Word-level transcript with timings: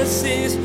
Jesus 0.00 0.56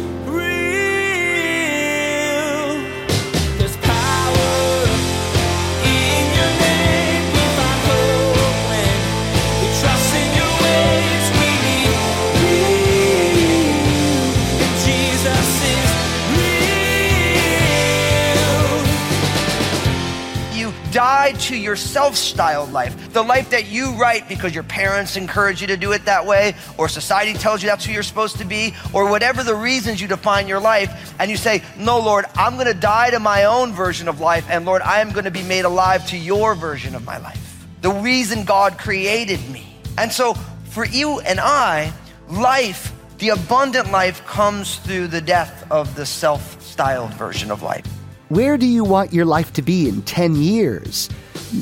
self 21.75 22.15
styled 22.15 22.71
life, 22.71 23.13
the 23.13 23.23
life 23.23 23.49
that 23.51 23.67
you 23.67 23.93
write 23.93 24.27
because 24.27 24.53
your 24.53 24.63
parents 24.63 25.15
encourage 25.17 25.61
you 25.61 25.67
to 25.67 25.77
do 25.77 25.91
it 25.91 26.05
that 26.05 26.25
way, 26.25 26.55
or 26.77 26.87
society 26.87 27.33
tells 27.33 27.61
you 27.61 27.69
that's 27.69 27.85
who 27.85 27.93
you're 27.93 28.03
supposed 28.03 28.37
to 28.37 28.45
be, 28.45 28.73
or 28.93 29.09
whatever 29.09 29.43
the 29.43 29.55
reasons 29.55 30.01
you 30.01 30.07
define 30.07 30.47
your 30.47 30.59
life. 30.59 31.13
And 31.19 31.29
you 31.29 31.37
say, 31.37 31.63
No, 31.77 31.99
Lord, 31.99 32.25
I'm 32.35 32.55
going 32.55 32.67
to 32.67 32.73
die 32.73 33.11
to 33.11 33.19
my 33.19 33.45
own 33.45 33.73
version 33.73 34.07
of 34.07 34.19
life, 34.19 34.45
and 34.49 34.65
Lord, 34.65 34.81
I 34.81 34.99
am 34.99 35.11
going 35.11 35.25
to 35.25 35.31
be 35.31 35.43
made 35.43 35.65
alive 35.65 36.07
to 36.07 36.17
your 36.17 36.55
version 36.55 36.95
of 36.95 37.05
my 37.05 37.17
life. 37.17 37.65
The 37.81 37.91
reason 37.91 38.45
God 38.45 38.77
created 38.77 39.47
me. 39.49 39.77
And 39.97 40.11
so 40.11 40.33
for 40.75 40.85
you 40.85 41.19
and 41.21 41.39
I, 41.39 41.93
life, 42.27 42.91
the 43.19 43.29
abundant 43.29 43.91
life, 43.91 44.25
comes 44.25 44.77
through 44.77 45.07
the 45.07 45.21
death 45.21 45.65
of 45.71 45.95
the 45.95 46.05
self 46.05 46.61
styled 46.61 47.13
version 47.13 47.51
of 47.51 47.61
life. 47.61 47.85
Where 48.29 48.57
do 48.57 48.65
you 48.65 48.83
want 48.83 49.13
your 49.13 49.25
life 49.25 49.53
to 49.53 49.61
be 49.61 49.87
in 49.87 50.01
10 50.01 50.35
years? 50.35 51.09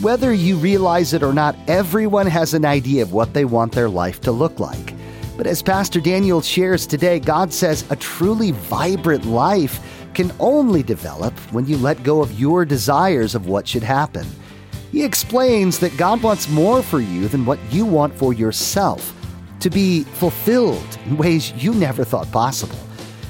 Whether 0.02 0.34
you 0.34 0.58
realize 0.58 1.14
it 1.14 1.24
or 1.24 1.34
not, 1.34 1.56
everyone 1.68 2.28
has 2.28 2.54
an 2.54 2.66
idea 2.66 3.04
of 3.04 3.14
what 3.14 3.34
they 3.34 3.46
want 3.46 3.72
their 3.72 3.90
life 3.90 4.20
to 4.22 4.32
look 4.32 4.60
like. 4.60 4.94
But 5.38 5.48
as 5.48 5.62
Pastor 5.62 6.02
Daniel 6.02 6.42
shares 6.42 6.86
today, 6.86 7.20
God 7.20 7.54
says 7.54 7.86
a 7.90 7.96
truly 7.96 8.52
vibrant 8.52 9.26
life 9.26 9.80
can 10.14 10.32
only 10.40 10.84
develop 10.84 11.34
when 11.54 11.66
you 11.66 11.78
let 11.78 12.04
go 12.04 12.22
of 12.22 12.40
your 12.40 12.66
desires 12.66 13.36
of 13.36 13.48
what 13.48 13.68
should 13.68 13.84
happen. 13.84 14.26
He 14.92 15.04
explains 15.04 15.80
that 15.80 15.96
God 15.98 16.22
wants 16.22 16.50
more 16.50 16.84
for 16.84 17.00
you 17.00 17.28
than 17.28 17.46
what 17.46 17.60
you 17.72 17.86
want 17.86 18.14
for 18.14 18.34
yourself, 18.34 19.14
to 19.60 19.70
be 19.70 20.04
fulfilled 20.04 20.98
in 21.06 21.18
ways 21.18 21.52
you 21.54 21.74
never 21.74 22.04
thought 22.04 22.32
possible. 22.32 22.78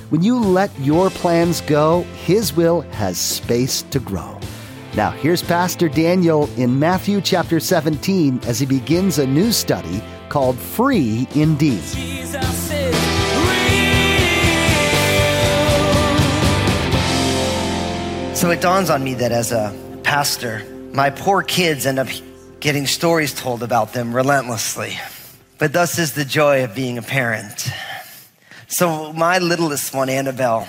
When 0.09 0.23
you 0.23 0.39
let 0.39 0.77
your 0.79 1.09
plans 1.09 1.61
go, 1.61 2.01
His 2.25 2.53
will 2.53 2.81
has 2.81 3.17
space 3.17 3.81
to 3.83 3.99
grow. 3.99 4.39
Now, 4.95 5.09
here's 5.09 5.41
Pastor 5.41 5.89
Daniel 5.89 6.47
in 6.55 6.77
Matthew 6.77 7.19
chapter 7.19 7.59
17 7.59 8.41
as 8.45 8.59
he 8.59 8.67
begins 8.67 9.17
a 9.17 9.25
new 9.25 9.51
study 9.51 10.03
called 10.29 10.55
Free 10.55 11.27
Indeed. 11.33 11.81
Jesus 11.81 12.71
is 12.71 12.95
real. 13.49 13.75
So 18.35 18.51
it 18.51 18.61
dawns 18.61 18.91
on 18.91 19.03
me 19.03 19.15
that 19.15 19.31
as 19.31 19.51
a 19.51 19.75
pastor, 20.03 20.63
my 20.93 21.09
poor 21.09 21.41
kids 21.41 21.87
end 21.87 21.97
up 21.97 22.09
getting 22.59 22.85
stories 22.85 23.33
told 23.33 23.63
about 23.63 23.93
them 23.93 24.15
relentlessly. 24.15 24.99
But 25.57 25.73
thus 25.73 25.97
is 25.97 26.13
the 26.13 26.23
joy 26.23 26.63
of 26.65 26.75
being 26.75 26.99
a 26.99 27.01
parent. 27.01 27.67
So 28.67 29.11
my 29.11 29.39
littlest 29.39 29.91
one, 29.95 30.09
Annabelle, 30.09 30.67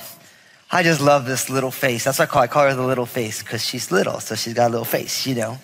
I 0.70 0.82
just 0.82 1.00
love 1.00 1.26
this 1.26 1.50
little 1.50 1.70
face. 1.70 2.04
That's 2.04 2.18
why 2.18 2.24
I 2.24 2.26
call, 2.26 2.42
I 2.42 2.46
call 2.46 2.64
her 2.64 2.74
the 2.74 2.82
little 2.82 3.06
face 3.06 3.42
because 3.42 3.64
she's 3.64 3.92
little, 3.92 4.20
so 4.20 4.34
she's 4.34 4.54
got 4.54 4.68
a 4.68 4.72
little 4.72 4.84
face, 4.84 5.26
you 5.26 5.34
know. 5.34 5.58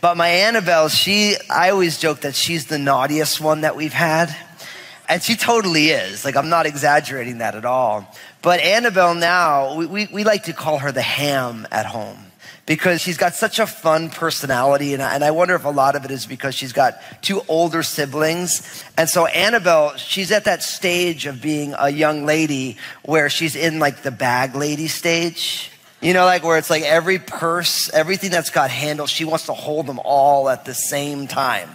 But 0.00 0.16
my 0.16 0.28
Annabelle, 0.28 0.88
she, 0.88 1.36
I 1.50 1.70
always 1.70 1.98
joke 1.98 2.20
that 2.20 2.34
she's 2.34 2.66
the 2.66 2.78
naughtiest 2.78 3.40
one 3.40 3.62
that 3.62 3.76
we've 3.76 3.92
had. 3.92 4.34
And 5.08 5.22
she 5.22 5.34
totally 5.34 5.88
is. 5.88 6.24
Like, 6.24 6.36
I'm 6.36 6.48
not 6.48 6.66
exaggerating 6.66 7.38
that 7.38 7.54
at 7.54 7.64
all. 7.64 8.06
But 8.42 8.60
Annabelle 8.60 9.14
now, 9.14 9.74
we, 9.74 9.86
we, 9.86 10.08
we 10.12 10.24
like 10.24 10.44
to 10.44 10.52
call 10.52 10.78
her 10.78 10.92
the 10.92 11.02
ham 11.02 11.66
at 11.70 11.84
home 11.84 12.29
because 12.70 13.00
she's 13.00 13.16
got 13.16 13.34
such 13.34 13.58
a 13.58 13.66
fun 13.66 14.10
personality. 14.10 14.94
And 14.94 15.02
I, 15.02 15.16
and 15.16 15.24
I 15.24 15.32
wonder 15.32 15.56
if 15.56 15.64
a 15.64 15.70
lot 15.70 15.96
of 15.96 16.04
it 16.04 16.12
is 16.12 16.24
because 16.24 16.54
she's 16.54 16.72
got 16.72 17.02
two 17.20 17.42
older 17.48 17.82
siblings. 17.82 18.84
And 18.96 19.08
so 19.08 19.26
Annabelle, 19.26 19.96
she's 19.96 20.30
at 20.30 20.44
that 20.44 20.62
stage 20.62 21.26
of 21.26 21.42
being 21.42 21.74
a 21.76 21.90
young 21.90 22.26
lady 22.26 22.76
where 23.02 23.28
she's 23.28 23.56
in 23.56 23.80
like 23.80 24.02
the 24.02 24.12
bag 24.12 24.54
lady 24.54 24.86
stage. 24.86 25.72
You 26.00 26.14
know, 26.14 26.24
like 26.24 26.44
where 26.44 26.58
it's 26.58 26.70
like 26.70 26.84
every 26.84 27.18
purse, 27.18 27.92
everything 27.92 28.30
that's 28.30 28.50
got 28.50 28.70
handles, 28.70 29.10
she 29.10 29.24
wants 29.24 29.46
to 29.46 29.52
hold 29.52 29.88
them 29.88 29.98
all 30.04 30.48
at 30.48 30.64
the 30.64 30.72
same 30.72 31.26
time 31.26 31.68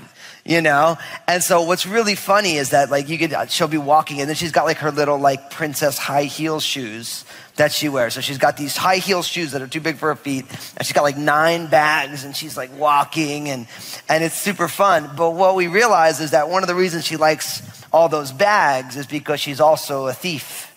you 0.46 0.62
know? 0.62 0.98
And 1.28 1.44
so 1.44 1.64
what's 1.64 1.88
really 1.88 2.14
funny 2.14 2.58
is 2.58 2.70
that 2.70 2.92
like 2.92 3.10
you 3.10 3.18
could, 3.18 3.34
uh, 3.34 3.48
she'll 3.48 3.68
be 3.68 3.80
walking 3.80 4.22
and 4.22 4.30
then 4.30 4.36
she's 4.36 4.52
got 4.52 4.66
like 4.66 4.78
her 4.78 4.92
little 4.92 5.18
like 5.18 5.50
princess 5.50 5.98
high 5.98 6.26
heel 6.26 6.60
shoes 6.60 7.26
that 7.56 7.72
she 7.72 7.90
wears. 7.90 8.14
So 8.14 8.22
she's 8.22 8.38
got 8.38 8.56
these 8.56 8.78
high 8.78 8.98
heel 8.98 9.24
shoes 9.24 9.54
that 9.54 9.62
are 9.64 9.68
too 9.68 9.82
big 9.82 9.98
for 9.98 10.10
her 10.10 10.16
feet 10.16 10.46
and 10.78 10.86
she's 10.86 10.94
got 10.94 11.02
like 11.02 11.18
nine 11.18 11.68
bags 11.68 12.24
and 12.24 12.36
she's 12.36 12.56
like 12.56 12.78
walking 12.78 13.50
and, 13.50 13.68
and 14.08 14.24
it's 14.24 14.40
super 14.40 14.68
fun. 14.68 15.10
But 15.18 15.32
what 15.32 15.56
we 15.56 15.66
realize 15.68 16.22
is 16.22 16.32
that 16.32 16.48
one 16.48 16.62
of 16.62 16.68
the 16.68 16.76
reasons 16.76 17.06
she 17.06 17.18
likes 17.18 17.64
all 17.92 18.08
those 18.08 18.32
bags 18.32 18.98
is 18.98 19.08
because 19.08 19.40
she's 19.40 19.60
also 19.60 20.08
a 20.08 20.14
thief, 20.14 20.72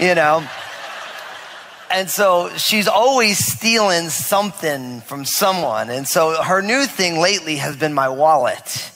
you 0.00 0.16
know? 0.16 0.44
And 1.90 2.10
so 2.10 2.50
she's 2.56 2.88
always 2.88 3.38
stealing 3.38 4.08
something 4.08 5.02
from 5.02 5.24
someone. 5.24 5.90
And 5.90 6.08
so 6.08 6.42
her 6.42 6.60
new 6.60 6.86
thing 6.86 7.20
lately 7.20 7.56
has 7.56 7.76
been 7.76 7.94
my 7.94 8.08
wallet 8.08 8.90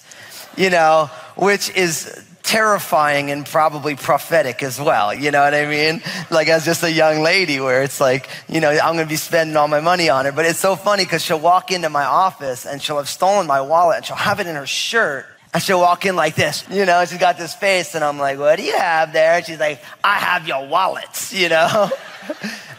you 0.58 0.70
know, 0.70 1.08
which 1.36 1.70
is 1.70 2.24
terrifying 2.42 3.30
and 3.30 3.44
probably 3.44 3.94
prophetic 3.94 4.62
as 4.62 4.80
well. 4.80 5.12
You 5.12 5.30
know 5.30 5.42
what 5.42 5.54
I 5.54 5.66
mean? 5.66 6.02
Like 6.30 6.48
as 6.48 6.64
just 6.64 6.82
a 6.82 6.90
young 6.90 7.22
lady 7.22 7.60
where 7.60 7.82
it's 7.82 8.00
like, 8.00 8.28
you 8.48 8.60
know, 8.60 8.70
I'm 8.70 8.94
going 8.94 9.06
to 9.06 9.08
be 9.08 9.16
spending 9.16 9.54
all 9.56 9.68
my 9.68 9.80
money 9.80 10.08
on 10.08 10.24
her. 10.24 10.32
But 10.32 10.46
it's 10.46 10.58
so 10.58 10.74
funny 10.74 11.04
because 11.04 11.22
she'll 11.22 11.38
walk 11.38 11.70
into 11.70 11.90
my 11.90 12.04
office 12.04 12.64
and 12.64 12.82
she'll 12.82 12.96
have 12.96 13.08
stolen 13.08 13.46
my 13.46 13.60
wallet 13.60 13.98
and 13.98 14.06
she'll 14.06 14.16
have 14.16 14.40
it 14.40 14.46
in 14.46 14.56
her 14.56 14.66
shirt. 14.66 15.26
And 15.54 15.62
she'll 15.62 15.80
walk 15.80 16.04
in 16.04 16.14
like 16.16 16.34
this, 16.34 16.64
you 16.70 16.84
know, 16.84 17.04
she's 17.06 17.18
got 17.18 17.38
this 17.38 17.54
face 17.54 17.94
and 17.94 18.04
I'm 18.04 18.18
like, 18.18 18.38
what 18.38 18.56
do 18.56 18.62
you 18.62 18.76
have 18.76 19.14
there? 19.14 19.34
And 19.34 19.46
she's 19.46 19.58
like, 19.58 19.82
I 20.04 20.16
have 20.16 20.46
your 20.46 20.66
wallets, 20.68 21.32
you 21.38 21.48
know? 21.48 21.90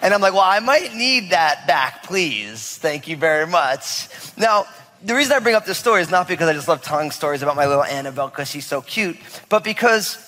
and 0.02 0.14
I'm 0.14 0.22
like, 0.22 0.34
well, 0.34 0.44
I 0.44 0.60
might 0.60 0.94
need 0.94 1.32
that 1.32 1.66
back, 1.68 2.04
please. 2.04 2.78
Thank 2.78 3.08
you 3.08 3.18
very 3.18 3.48
much. 3.48 4.08
Now, 4.38 4.66
the 5.04 5.16
reason 5.16 5.34
I 5.34 5.40
bring 5.40 5.56
up 5.56 5.66
this 5.66 5.78
story 5.78 6.02
is 6.02 6.12
not 6.12 6.28
because 6.28 6.50
I 6.50 6.54
just 6.54 6.68
love 6.68 6.82
telling 6.82 7.12
stories 7.12 7.42
about 7.42 7.56
my 7.56 7.66
little 7.66 7.84
Annabelle 7.84 8.28
because 8.28 8.50
she's 8.50 8.66
so 8.66 8.82
cute, 8.82 9.18
but 9.48 9.64
because 9.64 10.26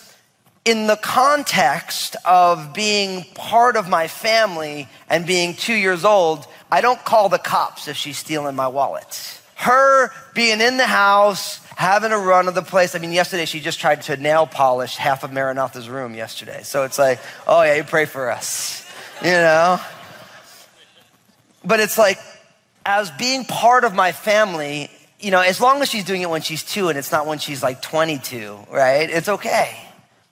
in 0.63 0.87
the 0.87 0.95
context 0.95 2.15
of 2.23 2.73
being 2.73 3.25
part 3.33 3.75
of 3.75 3.89
my 3.89 4.07
family 4.07 4.87
and 5.09 5.25
being 5.25 5.55
two 5.55 5.73
years 5.73 6.05
old, 6.05 6.47
I 6.71 6.81
don't 6.81 7.03
call 7.03 7.29
the 7.29 7.39
cops 7.39 7.87
if 7.87 7.97
she's 7.97 8.17
stealing 8.17 8.55
my 8.55 8.67
wallet. 8.67 9.41
Her 9.55 10.11
being 10.33 10.61
in 10.61 10.77
the 10.77 10.85
house, 10.85 11.59
having 11.75 12.11
a 12.11 12.17
run 12.17 12.47
of 12.47 12.55
the 12.55 12.61
place. 12.61 12.95
I 12.95 12.99
mean, 12.99 13.11
yesterday 13.11 13.45
she 13.45 13.59
just 13.59 13.79
tried 13.79 14.03
to 14.03 14.17
nail 14.17 14.45
polish 14.45 14.95
half 14.95 15.23
of 15.23 15.31
Maranatha's 15.31 15.89
room 15.89 16.15
yesterday. 16.15 16.61
So 16.63 16.83
it's 16.83 16.99
like, 16.99 17.19
oh 17.47 17.61
yeah, 17.63 17.75
you 17.75 17.83
pray 17.83 18.05
for 18.05 18.29
us, 18.29 18.87
you 19.21 19.31
know? 19.31 19.79
But 21.63 21.79
it's 21.79 21.97
like, 21.97 22.17
as 22.85 23.11
being 23.11 23.45
part 23.45 23.83
of 23.83 23.93
my 23.93 24.11
family, 24.11 24.89
you 25.19 25.31
know, 25.31 25.41
as 25.41 25.61
long 25.61 25.81
as 25.81 25.89
she's 25.89 26.03
doing 26.03 26.21
it 26.21 26.29
when 26.29 26.41
she's 26.41 26.63
two 26.63 26.89
and 26.89 26.97
it's 26.97 27.11
not 27.11 27.27
when 27.27 27.39
she's 27.39 27.61
like 27.61 27.81
22, 27.81 28.57
right? 28.71 29.09
It's 29.09 29.29
okay. 29.29 29.77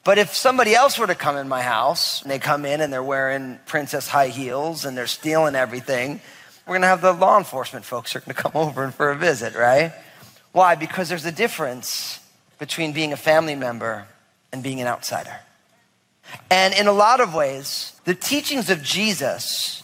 But 0.03 0.17
if 0.17 0.33
somebody 0.33 0.73
else 0.73 0.97
were 0.97 1.07
to 1.07 1.15
come 1.15 1.37
in 1.37 1.47
my 1.47 1.61
house 1.61 2.21
and 2.21 2.31
they 2.31 2.39
come 2.39 2.65
in 2.65 2.81
and 2.81 2.91
they're 2.91 3.03
wearing 3.03 3.59
princess 3.65 4.07
high 4.07 4.29
heels 4.29 4.85
and 4.85 4.97
they're 4.97 5.07
stealing 5.07 5.55
everything, 5.55 6.21
we're 6.65 6.73
going 6.73 6.81
to 6.81 6.87
have 6.87 7.01
the 7.01 7.13
law 7.13 7.37
enforcement 7.37 7.85
folks 7.85 8.15
are 8.15 8.19
going 8.19 8.35
to 8.35 8.41
come 8.41 8.53
over 8.55 8.83
and 8.83 8.93
for 8.93 9.11
a 9.11 9.15
visit, 9.15 9.55
right? 9.55 9.93
Why? 10.51 10.75
Because 10.75 11.09
there's 11.09 11.25
a 11.25 11.31
difference 11.31 12.19
between 12.57 12.91
being 12.91 13.13
a 13.13 13.17
family 13.17 13.55
member 13.55 14.07
and 14.51 14.63
being 14.63 14.81
an 14.81 14.87
outsider. 14.87 15.39
And 16.49 16.73
in 16.73 16.87
a 16.87 16.91
lot 16.91 17.21
of 17.21 17.33
ways, 17.33 17.99
the 18.05 18.15
teachings 18.15 18.69
of 18.69 18.83
Jesus, 18.83 19.83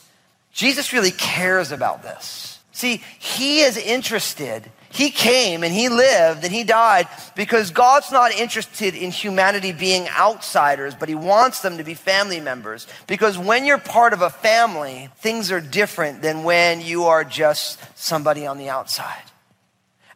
Jesus 0.51 0.93
really 0.93 1.11
cares 1.11 1.71
about 1.71 2.03
this. 2.03 2.54
See, 2.75 3.01
he 3.19 3.61
is 3.61 3.77
interested. 3.77 4.69
He 4.91 5.09
came 5.09 5.63
and 5.63 5.73
he 5.73 5.87
lived 5.87 6.43
and 6.43 6.51
he 6.51 6.65
died 6.65 7.07
because 7.33 7.71
God's 7.71 8.11
not 8.11 8.33
interested 8.33 8.93
in 8.95 9.11
humanity 9.11 9.71
being 9.71 10.09
outsiders, 10.09 10.93
but 10.93 11.07
he 11.07 11.15
wants 11.15 11.61
them 11.61 11.77
to 11.77 11.85
be 11.85 11.93
family 11.93 12.41
members. 12.41 12.85
Because 13.07 13.37
when 13.37 13.63
you're 13.63 13.77
part 13.77 14.11
of 14.11 14.21
a 14.21 14.29
family, 14.29 15.07
things 15.19 15.53
are 15.53 15.61
different 15.61 16.21
than 16.21 16.43
when 16.43 16.81
you 16.81 17.05
are 17.05 17.23
just 17.23 17.79
somebody 17.97 18.45
on 18.45 18.57
the 18.57 18.67
outside. 18.67 19.23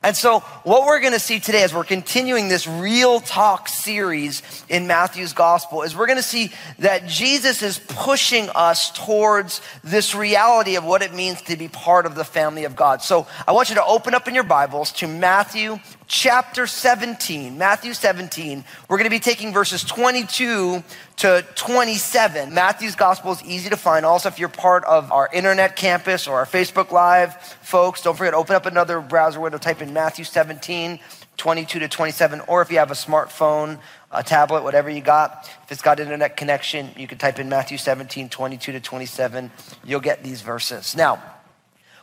And 0.01 0.15
so, 0.15 0.39
what 0.63 0.85
we're 0.85 1.01
going 1.01 1.11
to 1.11 1.19
see 1.19 1.41
today 1.41 1.61
as 1.61 1.73
we're 1.73 1.83
continuing 1.83 2.47
this 2.47 2.65
real 2.65 3.19
talk 3.19 3.67
series 3.67 4.41
in 4.69 4.87
Matthew's 4.87 5.33
gospel 5.33 5.81
is 5.81 5.93
we're 5.93 6.07
going 6.07 6.15
to 6.15 6.23
see 6.23 6.53
that 6.79 7.05
Jesus 7.05 7.61
is 7.61 7.79
pushing 7.79 8.47
us 8.55 8.91
towards 8.91 9.59
this 9.83 10.15
reality 10.15 10.77
of 10.77 10.85
what 10.85 11.01
it 11.01 11.13
means 11.13 11.41
to 11.43 11.57
be 11.57 11.67
part 11.67 12.05
of 12.05 12.15
the 12.15 12.23
family 12.23 12.63
of 12.63 12.77
God. 12.77 13.01
So, 13.01 13.27
I 13.45 13.51
want 13.51 13.67
you 13.67 13.75
to 13.75 13.83
open 13.83 14.15
up 14.15 14.29
in 14.29 14.35
your 14.35 14.45
Bibles 14.45 14.93
to 14.93 15.07
Matthew 15.07 15.79
chapter 16.09 16.65
17, 16.65 17.57
Matthew 17.57 17.93
17. 17.93 18.65
We're 18.89 18.97
going 18.97 19.05
to 19.05 19.11
be 19.11 19.19
taking 19.19 19.53
verses 19.53 19.83
22 19.83 20.83
to 21.17 21.45
27. 21.53 22.53
Matthew's 22.53 22.95
gospel 22.95 23.31
is 23.31 23.43
easy 23.43 23.69
to 23.69 23.77
find. 23.77 24.05
Also, 24.05 24.27
if 24.27 24.39
you're 24.39 24.49
part 24.49 24.83
of 24.85 25.11
our 25.11 25.29
internet 25.31 25.75
campus 25.75 26.27
or 26.27 26.39
our 26.39 26.47
Facebook 26.47 26.91
Live 26.91 27.37
folks, 27.61 28.01
don't 28.01 28.17
forget, 28.17 28.33
to 28.33 28.37
open 28.37 28.55
up 28.55 28.65
another 28.65 28.99
browser 28.99 29.39
window, 29.39 29.59
type 29.59 29.83
in 29.83 29.93
Matthew 29.93 30.25
17, 30.25 30.99
22 31.37 31.79
to 31.79 31.87
27, 31.87 32.41
or 32.47 32.63
if 32.63 32.71
you 32.71 32.79
have 32.79 32.89
a 32.91 32.95
smartphone, 32.95 33.79
a 34.11 34.23
tablet, 34.23 34.63
whatever 34.63 34.89
you 34.89 35.01
got, 35.01 35.47
if 35.63 35.71
it's 35.71 35.83
got 35.83 35.99
internet 35.99 36.35
connection, 36.35 36.89
you 36.97 37.05
can 37.05 37.19
type 37.19 37.37
in 37.37 37.47
Matthew 37.47 37.77
17, 37.77 38.29
22 38.29 38.71
to 38.71 38.79
27. 38.79 39.51
You'll 39.85 39.99
get 39.99 40.23
these 40.23 40.41
verses. 40.41 40.95
Now, 40.97 41.21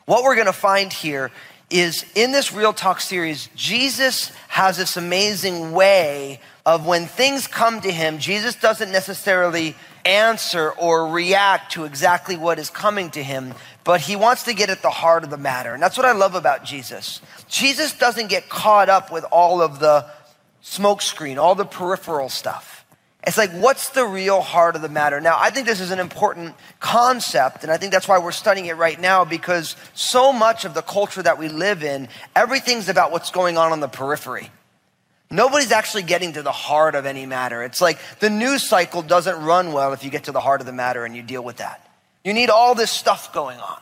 what 0.04 0.22
we're 0.22 0.36
going 0.36 0.46
to 0.46 0.52
find 0.52 0.92
here 0.92 1.32
is 1.70 2.04
in 2.14 2.32
this 2.32 2.52
Real 2.52 2.72
Talk 2.72 3.00
series, 3.00 3.48
Jesus 3.56 4.30
has 4.48 4.76
this 4.76 4.96
amazing 4.96 5.72
way 5.72 6.40
of 6.64 6.86
when 6.86 7.06
things 7.06 7.46
come 7.46 7.80
to 7.80 7.90
him, 7.90 8.18
Jesus 8.18 8.54
doesn't 8.54 8.90
necessarily 8.92 9.74
answer 10.04 10.70
or 10.72 11.08
react 11.08 11.72
to 11.72 11.84
exactly 11.84 12.36
what 12.36 12.58
is 12.58 12.70
coming 12.70 13.10
to 13.10 13.22
him, 13.22 13.54
but 13.82 14.00
he 14.00 14.16
wants 14.16 14.44
to 14.44 14.54
get 14.54 14.70
at 14.70 14.82
the 14.82 14.90
heart 14.90 15.24
of 15.24 15.30
the 15.30 15.36
matter. 15.36 15.74
And 15.74 15.82
that's 15.82 15.96
what 15.96 16.06
I 16.06 16.12
love 16.12 16.34
about 16.34 16.64
Jesus. 16.64 17.20
Jesus 17.48 17.92
doesn't 17.92 18.28
get 18.28 18.48
caught 18.48 18.88
up 18.88 19.12
with 19.12 19.24
all 19.30 19.60
of 19.60 19.80
the 19.80 20.06
smokescreen, 20.62 21.36
all 21.36 21.54
the 21.54 21.64
peripheral 21.64 22.28
stuff. 22.28 22.85
It's 23.26 23.36
like, 23.36 23.50
what's 23.50 23.88
the 23.88 24.06
real 24.06 24.40
heart 24.40 24.76
of 24.76 24.82
the 24.82 24.88
matter? 24.88 25.20
Now, 25.20 25.36
I 25.36 25.50
think 25.50 25.66
this 25.66 25.80
is 25.80 25.90
an 25.90 25.98
important 25.98 26.54
concept, 26.78 27.64
and 27.64 27.72
I 27.72 27.76
think 27.76 27.92
that's 27.92 28.06
why 28.06 28.18
we're 28.18 28.30
studying 28.30 28.66
it 28.66 28.76
right 28.76 29.00
now 29.00 29.24
because 29.24 29.74
so 29.94 30.32
much 30.32 30.64
of 30.64 30.74
the 30.74 30.82
culture 30.82 31.22
that 31.22 31.36
we 31.36 31.48
live 31.48 31.82
in, 31.82 32.08
everything's 32.36 32.88
about 32.88 33.10
what's 33.10 33.32
going 33.32 33.58
on 33.58 33.72
on 33.72 33.80
the 33.80 33.88
periphery. 33.88 34.48
Nobody's 35.28 35.72
actually 35.72 36.04
getting 36.04 36.34
to 36.34 36.42
the 36.42 36.52
heart 36.52 36.94
of 36.94 37.04
any 37.04 37.26
matter. 37.26 37.64
It's 37.64 37.80
like 37.80 37.98
the 38.20 38.30
news 38.30 38.62
cycle 38.62 39.02
doesn't 39.02 39.42
run 39.42 39.72
well 39.72 39.92
if 39.92 40.04
you 40.04 40.10
get 40.10 40.24
to 40.24 40.32
the 40.32 40.40
heart 40.40 40.60
of 40.60 40.66
the 40.66 40.72
matter 40.72 41.04
and 41.04 41.16
you 41.16 41.22
deal 41.22 41.42
with 41.42 41.56
that. 41.56 41.82
You 42.22 42.32
need 42.32 42.48
all 42.48 42.76
this 42.76 42.92
stuff 42.92 43.32
going 43.32 43.58
on, 43.58 43.80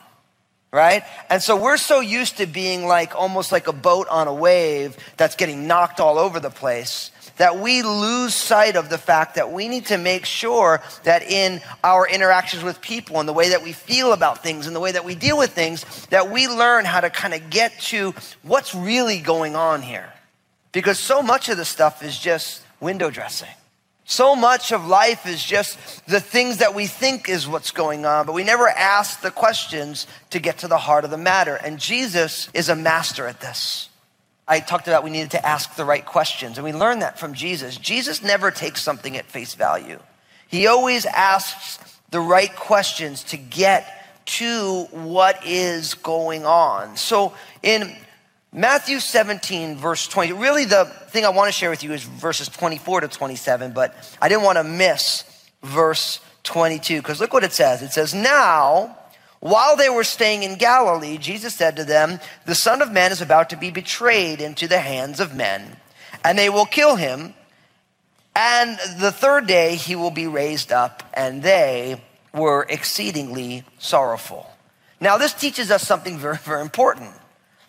right? 0.71 1.03
And 1.29 1.43
so 1.43 1.55
we're 1.55 1.77
so 1.77 1.99
used 1.99 2.37
to 2.37 2.47
being 2.47 2.87
like 2.87 3.15
almost 3.15 3.51
like 3.51 3.67
a 3.67 3.73
boat 3.73 4.07
on 4.09 4.27
a 4.27 4.33
wave 4.33 4.97
that's 5.17 5.35
getting 5.35 5.67
knocked 5.67 5.99
all 5.99 6.17
over 6.17 6.39
the 6.39 6.49
place 6.49 7.11
that 7.37 7.59
we 7.59 7.81
lose 7.81 8.33
sight 8.33 8.75
of 8.75 8.89
the 8.89 8.97
fact 8.97 9.35
that 9.35 9.51
we 9.51 9.67
need 9.67 9.87
to 9.87 9.97
make 9.97 10.25
sure 10.25 10.81
that 11.03 11.23
in 11.23 11.61
our 11.83 12.07
interactions 12.07 12.63
with 12.63 12.81
people 12.81 13.19
and 13.19 13.27
the 13.27 13.33
way 13.33 13.49
that 13.49 13.63
we 13.63 13.73
feel 13.73 14.13
about 14.13 14.41
things 14.41 14.67
and 14.67 14.75
the 14.75 14.79
way 14.79 14.91
that 14.91 15.05
we 15.05 15.15
deal 15.15 15.37
with 15.37 15.51
things, 15.51 15.85
that 16.07 16.31
we 16.31 16.47
learn 16.47 16.85
how 16.85 17.01
to 17.01 17.09
kind 17.09 17.33
of 17.33 17.49
get 17.49 17.77
to 17.79 18.13
what's 18.43 18.73
really 18.73 19.19
going 19.19 19.55
on 19.55 19.81
here. 19.81 20.11
Because 20.71 20.99
so 20.99 21.21
much 21.21 21.49
of 21.49 21.57
the 21.57 21.65
stuff 21.65 22.03
is 22.03 22.17
just 22.17 22.61
window 22.79 23.09
dressing. 23.09 23.49
So 24.07 24.35
much 24.35 24.71
of 24.71 24.85
life 24.85 25.25
is 25.25 25.43
just 25.43 26.05
the 26.05 26.19
things 26.19 26.57
that 26.57 26.75
we 26.75 26.85
think 26.85 27.27
is 27.27 27.47
what's 27.47 27.71
going 27.71 28.05
on, 28.05 28.27
but 28.27 28.35
we 28.35 28.43
never 28.43 28.69
ask 28.69 29.21
the 29.21 29.31
questions 29.31 30.05
to 30.29 30.39
get 30.39 30.59
to 30.59 30.67
the 30.67 30.77
heart 30.77 31.05
of 31.05 31.11
the 31.11 31.17
matter. 31.17 31.55
And 31.55 31.79
Jesus 31.79 32.49
is 32.53 32.69
a 32.69 32.75
master 32.75 33.25
at 33.25 33.41
this. 33.41 33.89
I 34.47 34.59
talked 34.59 34.87
about 34.87 35.03
we 35.03 35.09
needed 35.09 35.31
to 35.31 35.45
ask 35.45 35.75
the 35.75 35.85
right 35.85 36.05
questions, 36.05 36.57
and 36.57 36.65
we 36.65 36.73
learned 36.73 37.01
that 37.01 37.17
from 37.17 37.33
Jesus. 37.33 37.77
Jesus 37.77 38.21
never 38.21 38.51
takes 38.51 38.81
something 38.81 39.17
at 39.17 39.25
face 39.25 39.55
value, 39.55 39.99
he 40.47 40.67
always 40.67 41.05
asks 41.05 41.79
the 42.11 42.19
right 42.19 42.55
questions 42.55 43.23
to 43.25 43.37
get 43.37 43.91
to 44.25 44.83
what 44.91 45.45
is 45.45 45.95
going 45.95 46.45
on. 46.45 46.97
So 46.97 47.33
in 47.61 47.95
Matthew 48.51 48.99
17, 48.99 49.75
verse 49.75 50.07
20, 50.07 50.33
really 50.33 50.65
the 50.65 50.85
thing 51.09 51.25
I 51.25 51.29
want 51.29 51.49
to 51.49 51.51
share 51.51 51.69
with 51.69 51.83
you 51.83 51.91
is 51.91 52.03
verses 52.03 52.47
24 52.47 53.01
to 53.01 53.07
27, 53.07 53.73
but 53.73 53.93
I 54.21 54.29
didn't 54.29 54.43
want 54.43 54.57
to 54.57 54.63
miss 54.63 55.25
verse 55.61 56.21
22 56.43 57.01
because 57.01 57.19
look 57.19 57.33
what 57.33 57.43
it 57.43 57.51
says. 57.51 57.81
It 57.81 57.91
says, 57.91 58.13
Now, 58.13 58.97
while 59.45 59.75
they 59.75 59.89
were 59.89 60.03
staying 60.03 60.41
in 60.41 60.55
Galilee, 60.55 61.19
Jesus 61.19 61.53
said 61.53 61.75
to 61.75 61.83
them, 61.83 62.19
The 62.47 62.55
Son 62.55 62.81
of 62.81 62.91
Man 62.91 63.11
is 63.11 63.21
about 63.21 63.51
to 63.51 63.55
be 63.55 63.69
betrayed 63.69 64.41
into 64.41 64.67
the 64.67 64.79
hands 64.79 65.19
of 65.19 65.35
men, 65.35 65.77
and 66.23 66.35
they 66.35 66.49
will 66.49 66.65
kill 66.65 66.95
him. 66.95 67.35
And 68.35 68.79
the 68.97 69.11
third 69.11 69.45
day 69.45 69.75
he 69.75 69.95
will 69.95 70.09
be 70.09 70.25
raised 70.25 70.71
up, 70.71 71.03
and 71.13 71.43
they 71.43 72.01
were 72.33 72.65
exceedingly 72.67 73.63
sorrowful. 73.77 74.49
Now, 74.99 75.19
this 75.19 75.35
teaches 75.35 75.69
us 75.69 75.83
something 75.85 76.17
very, 76.17 76.37
very 76.37 76.63
important 76.63 77.13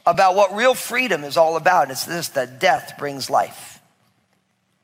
about 0.06 0.34
what 0.34 0.56
real 0.56 0.72
freedom 0.72 1.24
is 1.24 1.36
all 1.36 1.58
about. 1.58 1.90
It's 1.90 2.06
this 2.06 2.28
that 2.30 2.58
death 2.58 2.94
brings 2.98 3.28
life. 3.28 3.82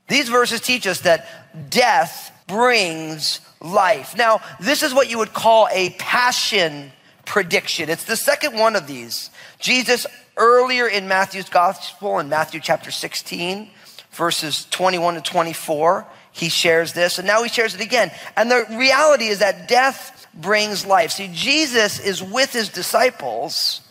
These 0.08 0.28
verses 0.28 0.60
teach 0.60 0.86
us 0.86 1.00
that 1.00 1.26
death 1.70 2.31
brings 2.46 3.40
life. 3.60 4.16
Now, 4.16 4.40
this 4.60 4.82
is 4.82 4.94
what 4.94 5.10
you 5.10 5.18
would 5.18 5.32
call 5.32 5.68
a 5.72 5.90
passion 5.98 6.92
prediction. 7.24 7.88
It's 7.88 8.04
the 8.04 8.16
second 8.16 8.58
one 8.58 8.76
of 8.76 8.86
these. 8.86 9.30
Jesus, 9.58 10.06
earlier 10.36 10.86
in 10.86 11.08
Matthew's 11.08 11.48
gospel, 11.48 12.18
in 12.18 12.28
Matthew 12.28 12.60
chapter 12.60 12.90
16, 12.90 13.70
verses 14.12 14.66
21 14.70 15.14
to 15.14 15.20
24, 15.20 16.06
he 16.32 16.48
shares 16.48 16.92
this, 16.92 17.18
and 17.18 17.26
now 17.26 17.42
he 17.42 17.48
shares 17.48 17.74
it 17.74 17.80
again. 17.80 18.10
And 18.36 18.50
the 18.50 18.66
reality 18.70 19.26
is 19.26 19.40
that 19.40 19.68
death 19.68 20.26
brings 20.34 20.86
life. 20.86 21.12
See, 21.12 21.30
Jesus 21.32 22.00
is 22.00 22.22
with 22.22 22.52
his 22.52 22.70
disciples, 22.70 23.82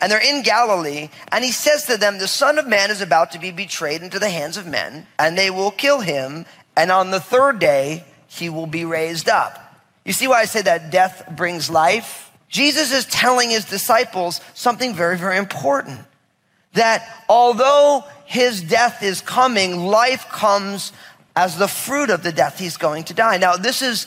and 0.00 0.10
they're 0.10 0.22
in 0.22 0.42
Galilee, 0.42 1.08
and 1.32 1.44
he 1.44 1.50
says 1.50 1.86
to 1.86 1.96
them, 1.96 2.18
The 2.18 2.28
Son 2.28 2.58
of 2.58 2.68
Man 2.68 2.90
is 2.90 3.00
about 3.00 3.32
to 3.32 3.40
be 3.40 3.50
betrayed 3.50 4.02
into 4.02 4.20
the 4.20 4.30
hands 4.30 4.56
of 4.56 4.66
men, 4.66 5.06
and 5.18 5.36
they 5.36 5.50
will 5.50 5.72
kill 5.72 6.00
him, 6.00 6.46
and 6.78 6.92
on 6.92 7.10
the 7.10 7.18
third 7.18 7.58
day, 7.58 8.04
he 8.28 8.48
will 8.48 8.68
be 8.68 8.84
raised 8.84 9.28
up. 9.28 9.58
You 10.04 10.12
see 10.12 10.28
why 10.28 10.42
I 10.42 10.44
say 10.44 10.62
that 10.62 10.92
death 10.92 11.28
brings 11.34 11.68
life? 11.68 12.30
Jesus 12.48 12.92
is 12.92 13.04
telling 13.04 13.50
his 13.50 13.64
disciples 13.64 14.40
something 14.54 14.94
very, 14.94 15.18
very 15.18 15.38
important. 15.38 15.98
That 16.74 17.24
although 17.28 18.04
his 18.26 18.62
death 18.62 19.02
is 19.02 19.20
coming, 19.20 19.86
life 19.86 20.28
comes 20.28 20.92
as 21.34 21.58
the 21.58 21.66
fruit 21.66 22.10
of 22.10 22.22
the 22.22 22.30
death 22.30 22.60
he's 22.60 22.76
going 22.76 23.02
to 23.04 23.14
die. 23.14 23.38
Now, 23.38 23.56
this 23.56 23.82
is 23.82 24.06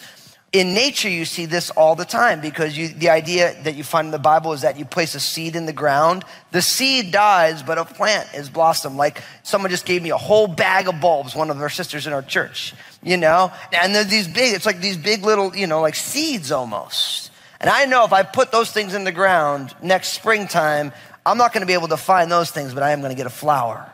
in 0.54 0.74
nature, 0.74 1.08
you 1.08 1.24
see 1.24 1.46
this 1.46 1.70
all 1.70 1.96
the 1.96 2.04
time 2.04 2.42
because 2.42 2.78
you, 2.78 2.90
the 2.90 3.10
idea 3.10 3.56
that 3.64 3.76
you 3.76 3.86
find 3.86 4.08
in 4.08 4.12
the 4.12 4.20
Bible 4.20 4.52
is 4.52 4.62
that 4.62 4.78
you 4.78 4.84
place 4.84 5.16
a 5.16 5.20
seed 5.20 5.56
in 5.56 5.66
the 5.66 5.72
ground. 5.74 6.26
The 6.52 6.62
seed 6.62 7.14
dies, 7.14 7.64
but 7.64 7.78
a 7.78 7.86
plant 7.86 8.28
is 8.34 8.50
blossomed. 8.50 8.98
Like 8.98 9.22
someone 9.44 9.72
just 9.72 9.86
gave 9.86 10.04
me 10.04 10.10
a 10.10 10.18
whole 10.18 10.48
bag 10.48 10.90
of 10.90 11.00
bulbs, 11.00 11.36
one 11.36 11.50
of 11.50 11.62
our 11.62 11.70
sisters 11.70 12.06
in 12.06 12.12
our 12.12 12.22
church, 12.22 12.74
you 13.02 13.16
know? 13.16 13.54
And 13.72 13.96
they're 13.96 14.04
these 14.04 14.28
big, 14.28 14.54
it's 14.54 14.66
like 14.66 14.82
these 14.82 14.98
big 14.98 15.24
little, 15.24 15.56
you 15.56 15.68
know, 15.68 15.80
like 15.80 15.96
seeds 15.96 16.52
almost. 16.52 17.32
And 17.62 17.70
I 17.70 17.86
know 17.86 18.04
if 18.04 18.12
I 18.12 18.24
put 18.24 18.52
those 18.52 18.72
things 18.72 18.94
in 18.94 19.06
the 19.06 19.12
ground 19.14 19.74
next 19.82 20.10
springtime, 20.10 20.92
I'm 21.26 21.38
not 21.38 21.54
going 21.54 21.62
to 21.62 21.68
be 21.68 21.74
able 21.74 21.90
to 21.90 21.98
find 21.98 22.30
those 22.30 22.52
things, 22.52 22.74
but 22.74 22.84
I 22.84 22.92
am 22.92 23.00
going 23.00 23.12
to 23.12 23.18
get 23.18 23.28
a 23.28 23.30
flower, 23.30 23.90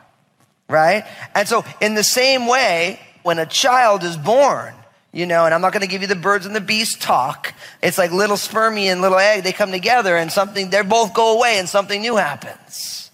right? 0.68 1.06
And 1.36 1.48
so, 1.48 1.66
in 1.82 1.94
the 1.94 2.04
same 2.04 2.48
way, 2.48 3.00
when 3.24 3.38
a 3.38 3.46
child 3.46 4.04
is 4.04 4.16
born, 4.16 4.74
you 5.18 5.26
know, 5.26 5.46
and 5.46 5.54
I'm 5.56 5.62
not 5.62 5.74
going 5.74 5.82
to 5.82 5.88
give 5.88 6.04
you 6.04 6.08
the 6.08 6.16
birds 6.16 6.46
and 6.46 6.56
the 6.56 6.62
bees 6.62 6.96
talk. 6.96 7.56
It's 7.82 7.98
like 7.98 8.12
little 8.12 8.36
spermie 8.36 8.86
and 8.86 9.02
little 9.02 9.18
egg, 9.18 9.44
they 9.44 9.52
come 9.52 9.72
together 9.72 10.16
and 10.16 10.32
something, 10.32 10.70
they 10.70 10.84
both 10.84 11.16
go 11.16 11.36
away 11.36 11.58
and 11.58 11.68
something 11.68 12.02
new 12.02 12.18
happens. 12.18 13.10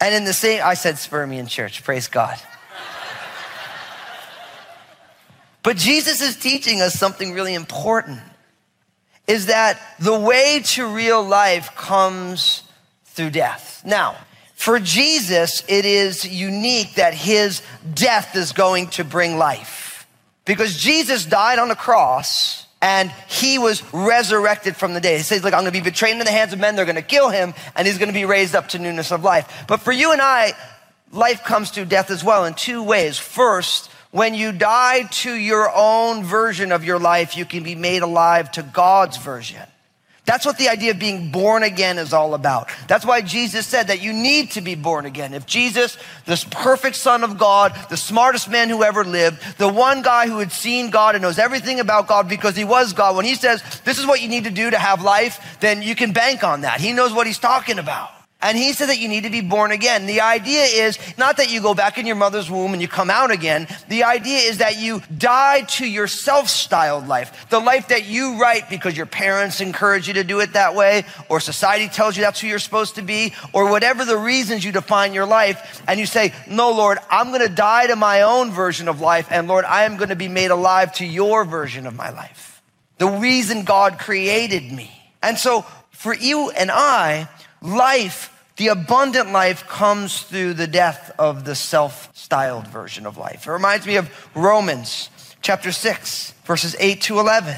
And 0.00 0.12
in 0.16 0.24
the 0.24 0.32
same, 0.32 0.62
I 0.64 0.74
said 0.74 0.96
spermie 0.96 1.38
in 1.38 1.46
church, 1.46 1.84
praise 1.84 2.08
God. 2.08 2.40
but 5.62 5.76
Jesus 5.76 6.20
is 6.20 6.36
teaching 6.36 6.82
us 6.82 6.94
something 6.94 7.32
really 7.34 7.54
important 7.54 8.18
is 9.28 9.46
that 9.46 9.80
the 10.00 10.18
way 10.18 10.62
to 10.64 10.88
real 10.88 11.22
life 11.22 11.76
comes 11.76 12.64
through 13.04 13.30
death. 13.30 13.80
Now, 13.86 14.16
for 14.56 14.80
Jesus, 14.80 15.62
it 15.68 15.84
is 15.84 16.26
unique 16.26 16.96
that 16.96 17.14
his 17.14 17.62
death 17.94 18.34
is 18.34 18.50
going 18.50 18.88
to 18.88 19.04
bring 19.04 19.38
life. 19.38 19.81
Because 20.44 20.76
Jesus 20.76 21.24
died 21.24 21.58
on 21.58 21.68
the 21.68 21.76
cross 21.76 22.66
and 22.80 23.12
he 23.28 23.58
was 23.58 23.82
resurrected 23.92 24.76
from 24.76 24.92
the 24.92 25.00
dead. 25.00 25.16
He 25.16 25.22
says, 25.22 25.44
Look, 25.44 25.54
I'm 25.54 25.60
going 25.60 25.72
to 25.72 25.78
be 25.78 25.88
betrayed 25.88 26.12
into 26.12 26.24
the 26.24 26.30
hands 26.30 26.52
of 26.52 26.58
men. 26.58 26.74
They're 26.74 26.84
going 26.84 26.96
to 26.96 27.02
kill 27.02 27.30
him 27.30 27.54
and 27.76 27.86
he's 27.86 27.98
going 27.98 28.08
to 28.08 28.14
be 28.14 28.24
raised 28.24 28.56
up 28.56 28.68
to 28.70 28.78
newness 28.78 29.12
of 29.12 29.22
life. 29.22 29.64
But 29.68 29.80
for 29.80 29.92
you 29.92 30.12
and 30.12 30.20
I, 30.20 30.52
life 31.12 31.44
comes 31.44 31.70
through 31.70 31.84
death 31.86 32.10
as 32.10 32.24
well 32.24 32.44
in 32.44 32.54
two 32.54 32.82
ways. 32.82 33.18
First, 33.18 33.90
when 34.10 34.34
you 34.34 34.52
die 34.52 35.04
to 35.04 35.32
your 35.32 35.70
own 35.74 36.24
version 36.24 36.72
of 36.72 36.84
your 36.84 36.98
life, 36.98 37.36
you 37.36 37.44
can 37.44 37.62
be 37.62 37.74
made 37.74 38.02
alive 38.02 38.50
to 38.52 38.62
God's 38.62 39.16
version. 39.16 39.62
That's 40.24 40.46
what 40.46 40.56
the 40.56 40.68
idea 40.68 40.92
of 40.92 41.00
being 41.00 41.32
born 41.32 41.64
again 41.64 41.98
is 41.98 42.12
all 42.12 42.34
about. 42.34 42.70
That's 42.86 43.04
why 43.04 43.22
Jesus 43.22 43.66
said 43.66 43.88
that 43.88 44.02
you 44.02 44.12
need 44.12 44.52
to 44.52 44.60
be 44.60 44.76
born 44.76 45.04
again. 45.04 45.34
If 45.34 45.46
Jesus, 45.46 45.98
this 46.26 46.44
perfect 46.44 46.94
son 46.94 47.24
of 47.24 47.38
God, 47.38 47.74
the 47.90 47.96
smartest 47.96 48.48
man 48.48 48.68
who 48.68 48.84
ever 48.84 49.04
lived, 49.04 49.58
the 49.58 49.68
one 49.68 50.02
guy 50.02 50.28
who 50.28 50.38
had 50.38 50.52
seen 50.52 50.90
God 50.90 51.16
and 51.16 51.22
knows 51.22 51.40
everything 51.40 51.80
about 51.80 52.06
God 52.06 52.28
because 52.28 52.54
he 52.54 52.62
was 52.62 52.92
God, 52.92 53.16
when 53.16 53.24
he 53.24 53.34
says, 53.34 53.62
this 53.84 53.98
is 53.98 54.06
what 54.06 54.22
you 54.22 54.28
need 54.28 54.44
to 54.44 54.50
do 54.50 54.70
to 54.70 54.78
have 54.78 55.02
life, 55.02 55.58
then 55.58 55.82
you 55.82 55.96
can 55.96 56.12
bank 56.12 56.44
on 56.44 56.60
that. 56.60 56.80
He 56.80 56.92
knows 56.92 57.12
what 57.12 57.26
he's 57.26 57.40
talking 57.40 57.80
about. 57.80 58.10
And 58.42 58.58
he 58.58 58.72
said 58.72 58.88
that 58.88 58.98
you 58.98 59.08
need 59.08 59.22
to 59.22 59.30
be 59.30 59.40
born 59.40 59.70
again. 59.70 60.06
The 60.06 60.20
idea 60.20 60.64
is 60.64 60.98
not 61.16 61.36
that 61.36 61.52
you 61.52 61.62
go 61.62 61.74
back 61.74 61.96
in 61.96 62.06
your 62.06 62.16
mother's 62.16 62.50
womb 62.50 62.72
and 62.72 62.82
you 62.82 62.88
come 62.88 63.08
out 63.08 63.30
again. 63.30 63.68
The 63.88 64.02
idea 64.02 64.38
is 64.38 64.58
that 64.58 64.80
you 64.80 65.00
die 65.16 65.62
to 65.62 65.86
your 65.86 66.08
self-styled 66.08 67.06
life, 67.06 67.48
the 67.50 67.60
life 67.60 67.88
that 67.88 68.06
you 68.06 68.40
write 68.40 68.68
because 68.68 68.96
your 68.96 69.06
parents 69.06 69.60
encourage 69.60 70.08
you 70.08 70.14
to 70.14 70.24
do 70.24 70.40
it 70.40 70.54
that 70.54 70.74
way, 70.74 71.04
or 71.28 71.38
society 71.38 71.86
tells 71.86 72.16
you 72.16 72.24
that's 72.24 72.40
who 72.40 72.48
you're 72.48 72.58
supposed 72.58 72.96
to 72.96 73.02
be, 73.02 73.32
or 73.52 73.70
whatever 73.70 74.04
the 74.04 74.18
reasons 74.18 74.64
you 74.64 74.72
define 74.72 75.14
your 75.14 75.26
life. 75.26 75.80
And 75.86 76.00
you 76.00 76.06
say, 76.06 76.34
no, 76.48 76.72
Lord, 76.72 76.98
I'm 77.08 77.28
going 77.28 77.46
to 77.46 77.54
die 77.54 77.86
to 77.86 77.94
my 77.94 78.22
own 78.22 78.50
version 78.50 78.88
of 78.88 79.00
life. 79.00 79.28
And 79.30 79.46
Lord, 79.46 79.64
I 79.64 79.84
am 79.84 79.96
going 79.96 80.08
to 80.08 80.16
be 80.16 80.26
made 80.26 80.50
alive 80.50 80.92
to 80.94 81.06
your 81.06 81.44
version 81.44 81.86
of 81.86 81.94
my 81.94 82.10
life. 82.10 82.60
The 82.98 83.06
reason 83.06 83.62
God 83.62 84.00
created 84.00 84.72
me. 84.72 84.90
And 85.22 85.38
so 85.38 85.62
for 85.90 86.12
you 86.12 86.50
and 86.50 86.70
I, 86.72 87.28
life 87.60 88.30
the 88.56 88.68
abundant 88.68 89.32
life 89.32 89.66
comes 89.66 90.22
through 90.22 90.54
the 90.54 90.66
death 90.66 91.10
of 91.18 91.44
the 91.44 91.54
self 91.54 92.10
styled 92.14 92.66
version 92.68 93.06
of 93.06 93.16
life. 93.16 93.46
It 93.46 93.50
reminds 93.50 93.86
me 93.86 93.96
of 93.96 94.30
Romans 94.34 95.08
chapter 95.40 95.72
6, 95.72 96.32
verses 96.44 96.76
8 96.78 97.00
to 97.02 97.18
11. 97.20 97.56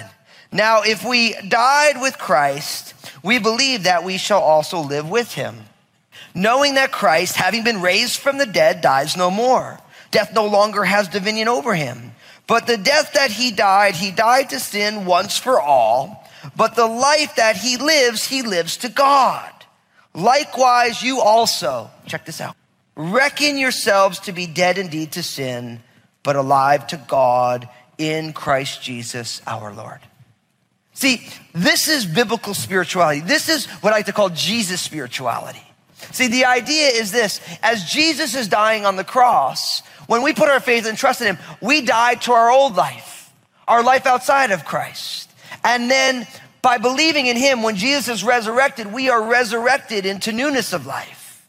Now, 0.52 0.82
if 0.82 1.04
we 1.04 1.34
died 1.48 2.00
with 2.00 2.16
Christ, 2.16 2.94
we 3.22 3.38
believe 3.38 3.84
that 3.84 4.04
we 4.04 4.18
shall 4.18 4.40
also 4.40 4.78
live 4.78 5.10
with 5.10 5.34
him, 5.34 5.56
knowing 6.34 6.74
that 6.74 6.92
Christ, 6.92 7.36
having 7.36 7.64
been 7.64 7.82
raised 7.82 8.20
from 8.20 8.38
the 8.38 8.46
dead, 8.46 8.80
dies 8.80 9.16
no 9.16 9.30
more. 9.30 9.80
Death 10.12 10.32
no 10.32 10.46
longer 10.46 10.84
has 10.84 11.08
dominion 11.08 11.48
over 11.48 11.74
him. 11.74 12.12
But 12.46 12.66
the 12.66 12.76
death 12.76 13.14
that 13.14 13.32
he 13.32 13.50
died, 13.50 13.96
he 13.96 14.10
died 14.10 14.50
to 14.50 14.60
sin 14.60 15.06
once 15.06 15.38
for 15.38 15.60
all. 15.60 16.24
But 16.56 16.76
the 16.76 16.86
life 16.86 17.36
that 17.36 17.56
he 17.56 17.76
lives, 17.76 18.24
he 18.24 18.42
lives 18.42 18.76
to 18.78 18.88
God. 18.88 19.50
Likewise, 20.14 21.02
you 21.02 21.20
also, 21.20 21.90
check 22.06 22.24
this 22.24 22.40
out, 22.40 22.56
reckon 22.96 23.58
yourselves 23.58 24.20
to 24.20 24.32
be 24.32 24.46
dead 24.46 24.78
indeed 24.78 25.12
to 25.12 25.22
sin, 25.22 25.80
but 26.22 26.36
alive 26.36 26.86
to 26.88 26.96
God 26.96 27.68
in 27.98 28.32
Christ 28.32 28.82
Jesus 28.82 29.42
our 29.46 29.72
Lord. 29.72 30.00
See, 30.94 31.26
this 31.52 31.88
is 31.88 32.06
biblical 32.06 32.54
spirituality. 32.54 33.20
This 33.20 33.48
is 33.48 33.66
what 33.66 33.92
I 33.92 33.96
like 33.96 34.06
to 34.06 34.12
call 34.12 34.30
Jesus 34.30 34.80
spirituality. 34.80 35.62
See, 36.12 36.28
the 36.28 36.44
idea 36.44 36.88
is 36.88 37.10
this 37.10 37.40
as 37.62 37.84
Jesus 37.84 38.36
is 38.36 38.46
dying 38.46 38.86
on 38.86 38.94
the 38.96 39.04
cross, 39.04 39.82
when 40.06 40.22
we 40.22 40.32
put 40.32 40.48
our 40.48 40.60
faith 40.60 40.86
and 40.86 40.96
trust 40.96 41.20
in 41.20 41.26
Him, 41.26 41.38
we 41.60 41.80
die 41.80 42.14
to 42.14 42.32
our 42.32 42.50
old 42.50 42.76
life, 42.76 43.32
our 43.66 43.82
life 43.82 44.06
outside 44.06 44.52
of 44.52 44.64
Christ. 44.64 45.30
And 45.64 45.90
then 45.90 46.26
by 46.64 46.78
believing 46.78 47.26
in 47.26 47.36
him, 47.36 47.62
when 47.62 47.76
Jesus 47.76 48.08
is 48.08 48.24
resurrected, 48.24 48.90
we 48.90 49.10
are 49.10 49.22
resurrected 49.22 50.06
into 50.06 50.32
newness 50.32 50.72
of 50.72 50.86
life. 50.86 51.46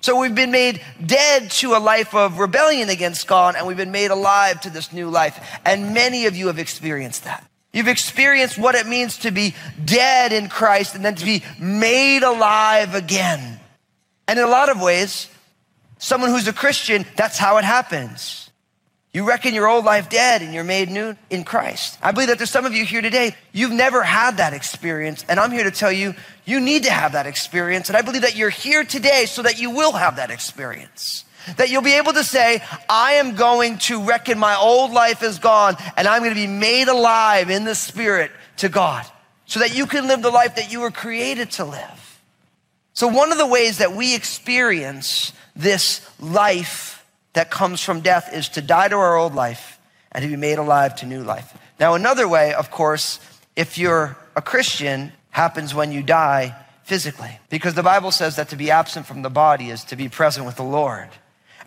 So 0.00 0.18
we've 0.18 0.34
been 0.34 0.50
made 0.50 0.80
dead 1.04 1.52
to 1.52 1.74
a 1.74 1.78
life 1.78 2.12
of 2.12 2.40
rebellion 2.40 2.88
against 2.88 3.28
God, 3.28 3.54
and 3.56 3.68
we've 3.68 3.76
been 3.76 3.92
made 3.92 4.10
alive 4.10 4.60
to 4.62 4.70
this 4.70 4.92
new 4.92 5.10
life. 5.10 5.60
And 5.64 5.94
many 5.94 6.26
of 6.26 6.34
you 6.34 6.48
have 6.48 6.58
experienced 6.58 7.22
that. 7.22 7.48
You've 7.72 7.86
experienced 7.86 8.58
what 8.58 8.74
it 8.74 8.88
means 8.88 9.18
to 9.18 9.30
be 9.30 9.54
dead 9.84 10.32
in 10.32 10.48
Christ 10.48 10.96
and 10.96 11.04
then 11.04 11.14
to 11.14 11.24
be 11.24 11.44
made 11.60 12.24
alive 12.24 12.96
again. 12.96 13.60
And 14.26 14.40
in 14.40 14.44
a 14.44 14.48
lot 14.48 14.70
of 14.70 14.82
ways, 14.82 15.28
someone 15.98 16.30
who's 16.30 16.48
a 16.48 16.52
Christian, 16.52 17.06
that's 17.14 17.38
how 17.38 17.58
it 17.58 17.64
happens. 17.64 18.47
You 19.12 19.26
reckon 19.26 19.54
your 19.54 19.66
old 19.66 19.84
life 19.84 20.10
dead 20.10 20.42
and 20.42 20.52
you're 20.52 20.64
made 20.64 20.90
new 20.90 21.16
in 21.30 21.44
Christ. 21.44 21.98
I 22.02 22.12
believe 22.12 22.28
that 22.28 22.36
there's 22.38 22.50
some 22.50 22.66
of 22.66 22.74
you 22.74 22.84
here 22.84 23.00
today, 23.00 23.34
you've 23.52 23.72
never 23.72 24.02
had 24.02 24.36
that 24.36 24.52
experience. 24.52 25.24
And 25.28 25.40
I'm 25.40 25.50
here 25.50 25.64
to 25.64 25.70
tell 25.70 25.90
you, 25.90 26.14
you 26.44 26.60
need 26.60 26.84
to 26.84 26.90
have 26.90 27.12
that 27.12 27.26
experience. 27.26 27.88
And 27.88 27.96
I 27.96 28.02
believe 28.02 28.22
that 28.22 28.36
you're 28.36 28.50
here 28.50 28.84
today 28.84 29.24
so 29.26 29.42
that 29.42 29.58
you 29.58 29.70
will 29.70 29.92
have 29.92 30.16
that 30.16 30.30
experience. 30.30 31.24
That 31.56 31.70
you'll 31.70 31.82
be 31.82 31.94
able 31.94 32.12
to 32.12 32.24
say, 32.24 32.62
I 32.90 33.12
am 33.14 33.34
going 33.34 33.78
to 33.78 34.04
reckon 34.04 34.38
my 34.38 34.54
old 34.56 34.92
life 34.92 35.22
is 35.22 35.38
gone 35.38 35.76
and 35.96 36.06
I'm 36.06 36.20
going 36.20 36.34
to 36.34 36.40
be 36.40 36.46
made 36.46 36.88
alive 36.88 37.48
in 37.48 37.64
the 37.64 37.74
spirit 37.74 38.30
to 38.58 38.68
God 38.68 39.06
so 39.46 39.60
that 39.60 39.74
you 39.74 39.86
can 39.86 40.06
live 40.06 40.20
the 40.20 40.30
life 40.30 40.56
that 40.56 40.70
you 40.70 40.80
were 40.80 40.90
created 40.90 41.50
to 41.52 41.64
live. 41.64 42.20
So 42.92 43.08
one 43.08 43.32
of 43.32 43.38
the 43.38 43.46
ways 43.46 43.78
that 43.78 43.92
we 43.94 44.14
experience 44.14 45.32
this 45.56 46.06
life 46.20 46.97
that 47.38 47.52
comes 47.52 47.80
from 47.80 48.00
death 48.00 48.34
is 48.34 48.48
to 48.48 48.60
die 48.60 48.88
to 48.88 48.96
our 48.96 49.16
old 49.16 49.32
life 49.32 49.78
and 50.10 50.24
to 50.24 50.28
be 50.28 50.34
made 50.34 50.58
alive 50.58 50.96
to 50.96 51.06
new 51.06 51.22
life. 51.22 51.56
Now, 51.78 51.94
another 51.94 52.26
way, 52.26 52.52
of 52.52 52.72
course, 52.72 53.20
if 53.54 53.78
you're 53.78 54.16
a 54.34 54.42
Christian, 54.42 55.12
happens 55.30 55.72
when 55.72 55.92
you 55.92 56.02
die 56.02 56.56
physically, 56.82 57.38
because 57.48 57.74
the 57.74 57.82
Bible 57.84 58.10
says 58.10 58.34
that 58.34 58.48
to 58.48 58.56
be 58.56 58.72
absent 58.72 59.06
from 59.06 59.22
the 59.22 59.30
body 59.30 59.70
is 59.70 59.84
to 59.84 59.94
be 59.94 60.08
present 60.08 60.46
with 60.46 60.56
the 60.56 60.64
Lord. 60.64 61.10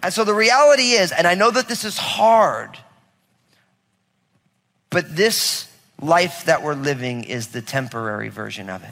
And 0.04 0.14
so 0.14 0.26
the 0.26 0.34
reality 0.34 0.92
is, 0.92 1.14
and 1.14 1.26
I 1.26 1.36
know 1.36 1.52
that 1.52 1.70
this 1.70 1.86
is 1.86 1.98
hard, 1.98 2.78
but 4.90 5.16
this 5.16 5.72
life 6.02 6.44
that 6.46 6.64
we're 6.64 6.74
living 6.74 7.24
is 7.24 7.48
the 7.48 7.62
temporary 7.62 8.28
version 8.28 8.70
of 8.70 8.84
it. 8.84 8.90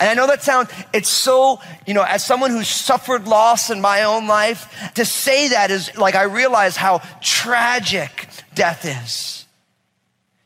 And 0.00 0.08
I 0.08 0.14
know 0.14 0.26
that 0.28 0.42
sounds, 0.42 0.70
it's 0.92 1.08
so, 1.08 1.60
you 1.86 1.94
know, 1.94 2.04
as 2.04 2.24
someone 2.24 2.50
who's 2.50 2.68
suffered 2.68 3.26
loss 3.26 3.70
in 3.70 3.80
my 3.80 4.04
own 4.04 4.28
life, 4.28 4.92
to 4.94 5.04
say 5.04 5.48
that 5.48 5.70
is 5.70 5.96
like 5.96 6.14
I 6.14 6.24
realize 6.24 6.76
how 6.76 7.02
tragic 7.20 8.28
death 8.54 8.84
is. 8.84 9.46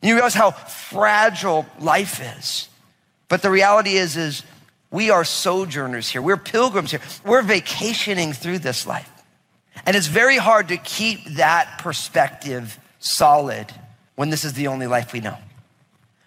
You 0.00 0.14
realize 0.14 0.34
how 0.34 0.52
fragile 0.52 1.66
life 1.78 2.20
is. 2.38 2.68
But 3.28 3.42
the 3.42 3.50
reality 3.50 3.92
is, 3.92 4.16
is 4.16 4.42
we 4.90 5.10
are 5.10 5.24
sojourners 5.24 6.08
here. 6.08 6.22
We're 6.22 6.36
pilgrims 6.36 6.90
here. 6.90 7.00
We're 7.24 7.42
vacationing 7.42 8.32
through 8.32 8.58
this 8.60 8.86
life. 8.86 9.08
And 9.86 9.96
it's 9.96 10.06
very 10.06 10.36
hard 10.36 10.68
to 10.68 10.76
keep 10.76 11.24
that 11.36 11.78
perspective 11.78 12.78
solid 12.98 13.72
when 14.16 14.30
this 14.30 14.44
is 14.44 14.52
the 14.52 14.66
only 14.68 14.86
life 14.86 15.12
we 15.12 15.20
know. 15.20 15.36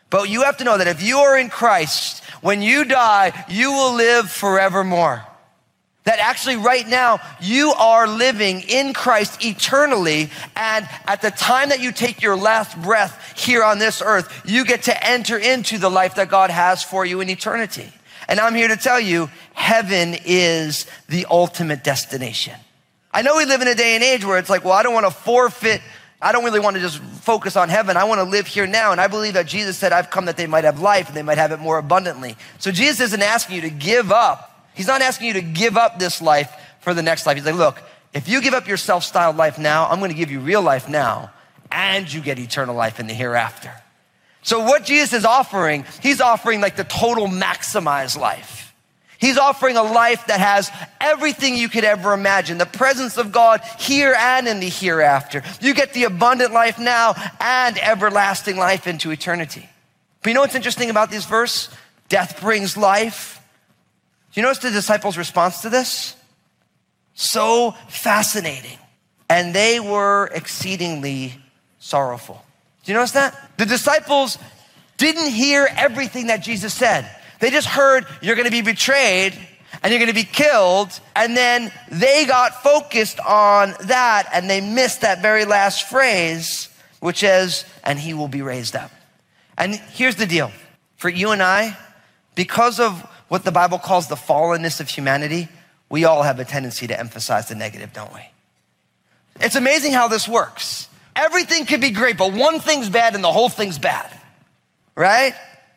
But 0.10 0.29
you 0.29 0.44
have 0.44 0.58
to 0.58 0.63
know 0.63 0.77
that 0.77 0.88
if 0.88 1.03
you 1.03 1.17
are 1.17 1.38
in 1.38 1.50
Christ, 1.50 2.24
when 2.45 2.61
you 2.61 2.85
die, 2.85 3.33
you 3.49 3.71
will 3.71 3.95
live 3.95 4.29
forevermore. 4.29 5.25
That 6.03 6.19
actually, 6.19 6.57
right 6.57 6.87
now, 6.87 7.19
you 7.41 7.71
are 7.71 8.07
living 8.07 8.61
in 8.61 8.93
Christ 8.93 9.43
eternally. 9.43 10.29
And 10.55 10.87
at 11.07 11.23
the 11.23 11.31
time 11.31 11.69
that 11.69 11.79
you 11.79 11.91
take 11.91 12.21
your 12.21 12.37
last 12.37 12.79
breath 12.79 13.33
here 13.35 13.63
on 13.63 13.79
this 13.79 13.99
earth, 13.99 14.43
you 14.45 14.63
get 14.63 14.83
to 14.83 15.07
enter 15.07 15.39
into 15.39 15.79
the 15.79 15.89
life 15.89 16.13
that 16.15 16.29
God 16.29 16.51
has 16.51 16.83
for 16.83 17.03
you 17.03 17.19
in 17.19 17.31
eternity. 17.31 17.91
And 18.27 18.39
I'm 18.39 18.53
here 18.53 18.67
to 18.67 18.77
tell 18.77 18.99
you, 18.99 19.31
heaven 19.55 20.15
is 20.23 20.85
the 21.09 21.25
ultimate 21.31 21.83
destination. 21.83 22.53
I 23.11 23.23
know 23.23 23.37
we 23.37 23.45
live 23.45 23.63
in 23.63 23.67
a 23.67 23.73
day 23.73 23.95
and 23.95 24.03
age 24.03 24.23
where 24.23 24.37
it's 24.37 24.51
like, 24.51 24.63
well, 24.63 24.73
I 24.73 24.83
don't 24.83 24.93
want 24.93 25.07
to 25.07 25.11
forfeit 25.11 25.81
I 26.22 26.31
don't 26.31 26.43
really 26.43 26.60
want 26.60 26.75
to 26.75 26.81
just 26.81 27.00
focus 27.00 27.55
on 27.55 27.69
heaven. 27.69 27.98
I 27.98 28.05
want 28.05 28.19
to 28.19 28.24
live 28.24 28.48
here 28.48 28.65
now. 28.65 28.91
And 28.91 29.01
I 29.01 29.07
believe 29.07 29.34
that 29.34 29.45
Jesus 29.45 29.77
said, 29.77 29.91
I've 29.91 30.10
come 30.10 30.25
that 30.25 30.38
they 30.38 30.48
might 30.48 30.63
have 30.63 30.79
life 30.79 31.07
and 31.07 31.15
they 31.15 31.24
might 31.24 31.38
have 31.38 31.51
it 31.51 31.60
more 31.60 31.77
abundantly. 31.77 32.36
So 32.60 32.72
Jesus 32.72 33.00
isn't 33.07 33.22
asking 33.22 33.57
you 33.57 33.62
to 33.63 33.69
give 33.69 34.12
up. 34.12 34.69
He's 34.74 34.88
not 34.88 35.01
asking 35.01 35.27
you 35.27 35.34
to 35.34 35.41
give 35.41 35.77
up 35.77 36.00
this 36.00 36.22
life 36.22 36.51
for 36.79 36.93
the 36.93 37.03
next 37.03 37.25
life. 37.25 37.36
He's 37.38 37.45
like, 37.45 37.55
look, 37.55 37.81
if 38.13 38.29
you 38.29 38.41
give 38.41 38.53
up 38.53 38.67
your 38.67 38.77
self 38.77 39.03
styled 39.03 39.36
life 39.36 39.60
now, 39.60 39.88
I'm 39.88 40.00
going 40.00 40.12
to 40.12 40.17
give 40.17 40.31
you 40.31 40.39
real 40.39 40.62
life 40.62 40.88
now 40.88 41.31
and 41.72 42.12
you 42.12 42.22
get 42.22 42.39
eternal 42.39 42.75
life 42.75 43.00
in 43.00 43.07
the 43.07 43.13
hereafter. 43.13 43.74
So 44.41 44.63
what 44.63 44.86
Jesus 44.86 45.13
is 45.13 45.25
offering, 45.25 45.86
he's 46.01 46.22
offering 46.22 46.62
like 46.62 46.75
the 46.75 46.84
total 46.84 47.27
maximized 47.27 48.17
life. 48.17 48.64
He's 49.25 49.39
offering 49.39 49.75
a 49.75 49.82
life 49.82 50.27
that 50.27 50.39
has 50.39 50.72
everything 51.01 51.55
you 51.55 51.67
could 51.67 51.84
ever 51.84 52.13
imagine 52.13 52.60
the 52.60 52.67
presence 52.67 53.17
of 53.17 53.32
God 53.32 53.62
here 53.79 54.13
and 54.15 54.48
in 54.48 54.60
the 54.60 54.70
hereafter. 54.70 55.41
You 55.60 55.74
get 55.74 55.94
the 55.94 56.03
abundant 56.03 56.53
life 56.53 56.77
now 56.77 57.15
and 57.39 57.75
everlasting 57.79 58.55
life 58.55 58.86
into 58.86 59.10
eternity. 59.10 59.67
But 60.22 60.29
you 60.29 60.36
know 60.36 60.41
what's 60.41 60.53
interesting 60.53 60.91
about 60.91 61.10
this 61.10 61.25
verse? 61.25 61.70
Death 62.08 62.39
brings 62.39 62.77
life. 62.77 63.41
Do 64.32 64.41
you 64.41 64.46
notice 64.46 64.60
the 64.60 64.70
disciples' 64.70 65.17
response 65.17 65.63
to 65.63 65.72
this? 65.72 66.15
So 67.15 67.72
fascinating. 67.88 68.77
And 69.27 69.55
they 69.55 69.79
were 69.79 70.29
exceedingly 70.36 71.34
sorrowful. 71.79 72.46
Do 72.84 72.91
you 72.91 72.96
notice 72.96 73.13
that? 73.13 73.36
The 73.58 73.65
disciples 73.65 74.38
didn't 74.98 75.32
hear 75.32 75.67
everything 75.75 76.27
that 76.27 76.44
Jesus 76.44 76.75
said. 76.75 77.10
They 77.39 77.50
just 77.50 77.68
heard 77.68 78.06
you're 78.22 78.36
going 78.36 78.46
to 78.46 78.51
be 78.51 78.62
betrayed 78.62 79.38
and 79.84 79.92
you're 79.92 80.00
going 80.00 80.13
to 80.13 80.15
be 80.15 80.24
killed. 80.24 81.00
And 81.15 81.36
then 81.36 81.72
they 81.92 82.25
got 82.25 82.63
focused 82.63 83.20
on 83.20 83.74
that 83.86 84.30
and 84.34 84.50
they 84.50 84.62
missed 84.62 85.01
that 85.01 85.22
very 85.22 85.46
last 85.46 85.89
phrase, 85.89 86.70
which 87.00 87.24
is, 87.24 87.65
and 87.84 88.00
he 88.00 88.13
will 88.13 88.27
be 88.27 88.42
raised 88.42 88.75
up. 88.75 88.92
And 89.58 89.75
here's 89.75 90.15
the 90.15 90.25
deal 90.25 90.51
for 90.98 91.10
you 91.10 91.32
and 91.32 91.42
I, 91.42 91.77
because 92.36 92.80
of 92.80 93.01
what 93.27 93.44
the 93.44 93.51
Bible 93.51 93.80
calls 93.80 94.08
the 94.08 94.15
fallenness 94.15 94.80
of 94.80 94.89
humanity, 94.89 95.50
we 95.89 96.06
all 96.06 96.24
have 96.24 96.39
a 96.39 96.46
tendency 96.46 96.88
to 96.88 97.00
emphasize 97.00 97.48
the 97.48 97.56
negative, 97.56 97.94
don't 97.94 98.13
we? 98.13 98.22
It's 99.39 99.56
amazing 99.56 99.94
how 99.94 100.08
this 100.08 100.27
works. 100.27 100.88
Everything 101.15 101.65
could 101.65 101.82
be 101.82 101.92
great, 101.92 102.18
but 102.18 102.34
one 102.34 102.60
thing's 102.60 102.89
bad 102.89 103.15
and 103.15 103.24
the 103.24 103.32
whole 103.32 103.50
thing's 103.50 103.77
bad, 103.77 104.12
right? 104.96 105.34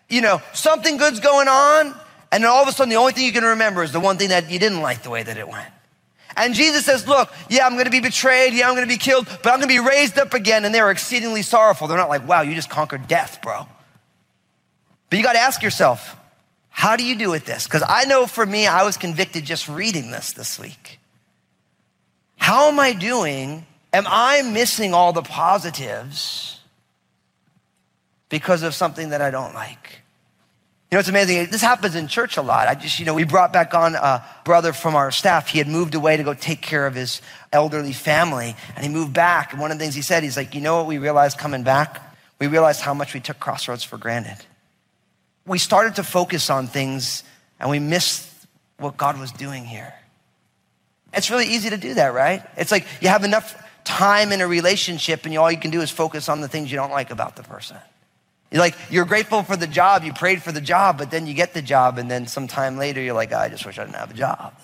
You 0.08 0.20
know, 0.20 0.40
something 0.52 0.96
good's 0.96 1.20
going 1.20 1.48
on 1.48 1.94
And 2.30 2.44
then 2.44 2.50
all 2.50 2.62
of 2.62 2.68
a 2.68 2.72
sudden, 2.72 2.90
the 2.90 2.96
only 2.96 3.12
thing 3.12 3.24
you 3.24 3.32
can 3.32 3.44
remember 3.44 3.82
is 3.82 3.92
the 3.92 4.00
one 4.00 4.18
thing 4.18 4.30
that 4.30 4.50
you 4.50 4.58
didn't 4.58 4.82
like 4.82 5.02
the 5.02 5.10
way 5.10 5.22
that 5.22 5.36
it 5.38 5.48
went. 5.48 5.68
And 6.36 6.54
Jesus 6.54 6.84
says, 6.84 7.08
Look, 7.08 7.32
yeah, 7.48 7.66
I'm 7.66 7.76
gonna 7.76 7.90
be 7.90 8.00
betrayed. 8.00 8.52
Yeah, 8.54 8.68
I'm 8.68 8.74
gonna 8.74 8.86
be 8.86 8.98
killed, 8.98 9.26
but 9.42 9.52
I'm 9.52 9.60
gonna 9.60 9.66
be 9.66 9.78
raised 9.78 10.18
up 10.18 10.34
again. 10.34 10.64
And 10.64 10.74
they 10.74 10.82
were 10.82 10.90
exceedingly 10.90 11.42
sorrowful. 11.42 11.88
They're 11.88 11.96
not 11.96 12.08
like, 12.08 12.28
Wow, 12.28 12.42
you 12.42 12.54
just 12.54 12.70
conquered 12.70 13.08
death, 13.08 13.40
bro. 13.42 13.66
But 15.10 15.18
you 15.18 15.24
gotta 15.24 15.38
ask 15.38 15.62
yourself, 15.62 16.16
How 16.68 16.96
do 16.96 17.04
you 17.04 17.16
do 17.16 17.30
with 17.30 17.44
this? 17.46 17.64
Because 17.64 17.82
I 17.86 18.04
know 18.04 18.26
for 18.26 18.44
me, 18.44 18.66
I 18.66 18.84
was 18.84 18.96
convicted 18.96 19.44
just 19.44 19.68
reading 19.68 20.10
this 20.10 20.32
this 20.32 20.58
week. 20.58 21.00
How 22.36 22.68
am 22.68 22.78
I 22.78 22.92
doing? 22.92 23.66
Am 23.92 24.04
I 24.06 24.42
missing 24.42 24.92
all 24.94 25.12
the 25.12 25.22
positives 25.22 26.60
because 28.28 28.62
of 28.62 28.74
something 28.74 29.08
that 29.10 29.22
I 29.22 29.30
don't 29.30 29.54
like? 29.54 29.97
You 30.90 30.96
know, 30.96 31.00
it's 31.00 31.08
amazing. 31.10 31.50
This 31.50 31.60
happens 31.60 31.94
in 31.94 32.08
church 32.08 32.38
a 32.38 32.42
lot. 32.42 32.66
I 32.66 32.74
just, 32.74 32.98
you 32.98 33.04
know, 33.04 33.12
we 33.12 33.24
brought 33.24 33.52
back 33.52 33.74
on 33.74 33.94
a 33.94 34.24
brother 34.44 34.72
from 34.72 34.96
our 34.96 35.10
staff. 35.10 35.48
He 35.48 35.58
had 35.58 35.68
moved 35.68 35.94
away 35.94 36.16
to 36.16 36.22
go 36.22 36.32
take 36.32 36.62
care 36.62 36.86
of 36.86 36.94
his 36.94 37.20
elderly 37.52 37.92
family, 37.92 38.56
and 38.74 38.86
he 38.86 38.90
moved 38.90 39.12
back. 39.12 39.52
And 39.52 39.60
one 39.60 39.70
of 39.70 39.78
the 39.78 39.84
things 39.84 39.94
he 39.94 40.00
said, 40.00 40.22
he's 40.22 40.36
like, 40.36 40.54
you 40.54 40.62
know 40.62 40.78
what 40.78 40.86
we 40.86 40.96
realized 40.96 41.36
coming 41.36 41.62
back? 41.62 42.02
We 42.38 42.46
realized 42.46 42.80
how 42.80 42.94
much 42.94 43.12
we 43.12 43.20
took 43.20 43.38
Crossroads 43.38 43.84
for 43.84 43.98
granted. 43.98 44.38
We 45.46 45.58
started 45.58 45.96
to 45.96 46.04
focus 46.04 46.48
on 46.48 46.68
things, 46.68 47.22
and 47.60 47.68
we 47.68 47.80
missed 47.80 48.26
what 48.78 48.96
God 48.96 49.20
was 49.20 49.30
doing 49.32 49.66
here. 49.66 49.92
It's 51.12 51.30
really 51.30 51.48
easy 51.48 51.68
to 51.68 51.76
do 51.76 51.94
that, 51.94 52.14
right? 52.14 52.42
It's 52.56 52.70
like 52.70 52.86
you 53.02 53.08
have 53.08 53.24
enough 53.24 53.62
time 53.84 54.32
in 54.32 54.40
a 54.40 54.46
relationship, 54.46 55.26
and 55.26 55.36
all 55.36 55.50
you 55.50 55.58
can 55.58 55.70
do 55.70 55.82
is 55.82 55.90
focus 55.90 56.30
on 56.30 56.40
the 56.40 56.48
things 56.48 56.70
you 56.70 56.76
don't 56.76 56.92
like 56.92 57.10
about 57.10 57.36
the 57.36 57.42
person. 57.42 57.76
Like, 58.50 58.76
you're 58.90 59.04
grateful 59.04 59.42
for 59.42 59.56
the 59.56 59.66
job, 59.66 60.04
you 60.04 60.12
prayed 60.12 60.42
for 60.42 60.52
the 60.52 60.60
job, 60.60 60.96
but 60.96 61.10
then 61.10 61.26
you 61.26 61.34
get 61.34 61.52
the 61.52 61.60
job, 61.60 61.98
and 61.98 62.10
then 62.10 62.26
sometime 62.26 62.78
later 62.78 63.00
you're 63.00 63.14
like, 63.14 63.32
oh, 63.32 63.38
I 63.38 63.48
just 63.50 63.66
wish 63.66 63.78
I 63.78 63.84
didn't 63.84 63.96
have 63.96 64.10
a 64.10 64.14
job. 64.14 64.54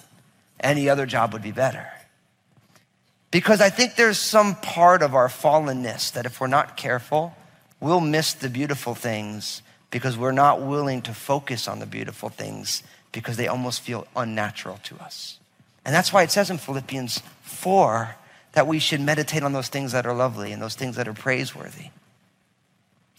Any 0.59 0.89
other 0.89 1.05
job 1.05 1.35
would 1.35 1.43
be 1.43 1.53
better. 1.53 1.87
Because 3.31 3.61
I 3.61 3.69
think 3.69 3.97
there's 3.97 4.19
some 4.19 4.55
part 4.55 5.03
of 5.03 5.15
our 5.15 5.29
fallenness 5.29 6.13
that 6.13 6.25
if 6.25 6.41
we're 6.41 6.47
not 6.47 6.77
careful, 6.77 7.37
we'll 7.81 8.01
miss 8.01 8.33
the 8.33 8.49
beautiful 8.49 8.95
things 8.95 9.61
because 9.91 10.17
we're 10.17 10.33
not 10.33 10.63
willing 10.63 11.03
to 11.03 11.13
focus 11.13 11.69
on 11.69 11.81
the 11.81 11.87
beautiful 11.87 12.29
things 12.29 12.83
because 13.13 13.37
they 13.37 13.49
almost 13.49 13.81
feel 13.81 14.07
unnatural 14.17 14.79
to 14.85 14.97
us. 14.97 15.39
And 15.85 15.95
that's 15.95 16.13
why 16.13 16.23
it 16.23 16.31
says 16.31 16.51
in 16.51 16.59
Philippians 16.59 17.23
4 17.43 18.17
that 18.53 18.67
we 18.67 18.79
should 18.79 19.01
meditate 19.01 19.43
on 19.43 19.53
those 19.53 19.69
things 19.69 19.93
that 19.93 20.07
are 20.07 20.15
lovely 20.15 20.53
and 20.53 20.63
those 20.63 20.75
things 20.75 20.97
that 20.97 21.07
are 21.07 21.15
praiseworthy. 21.15 21.91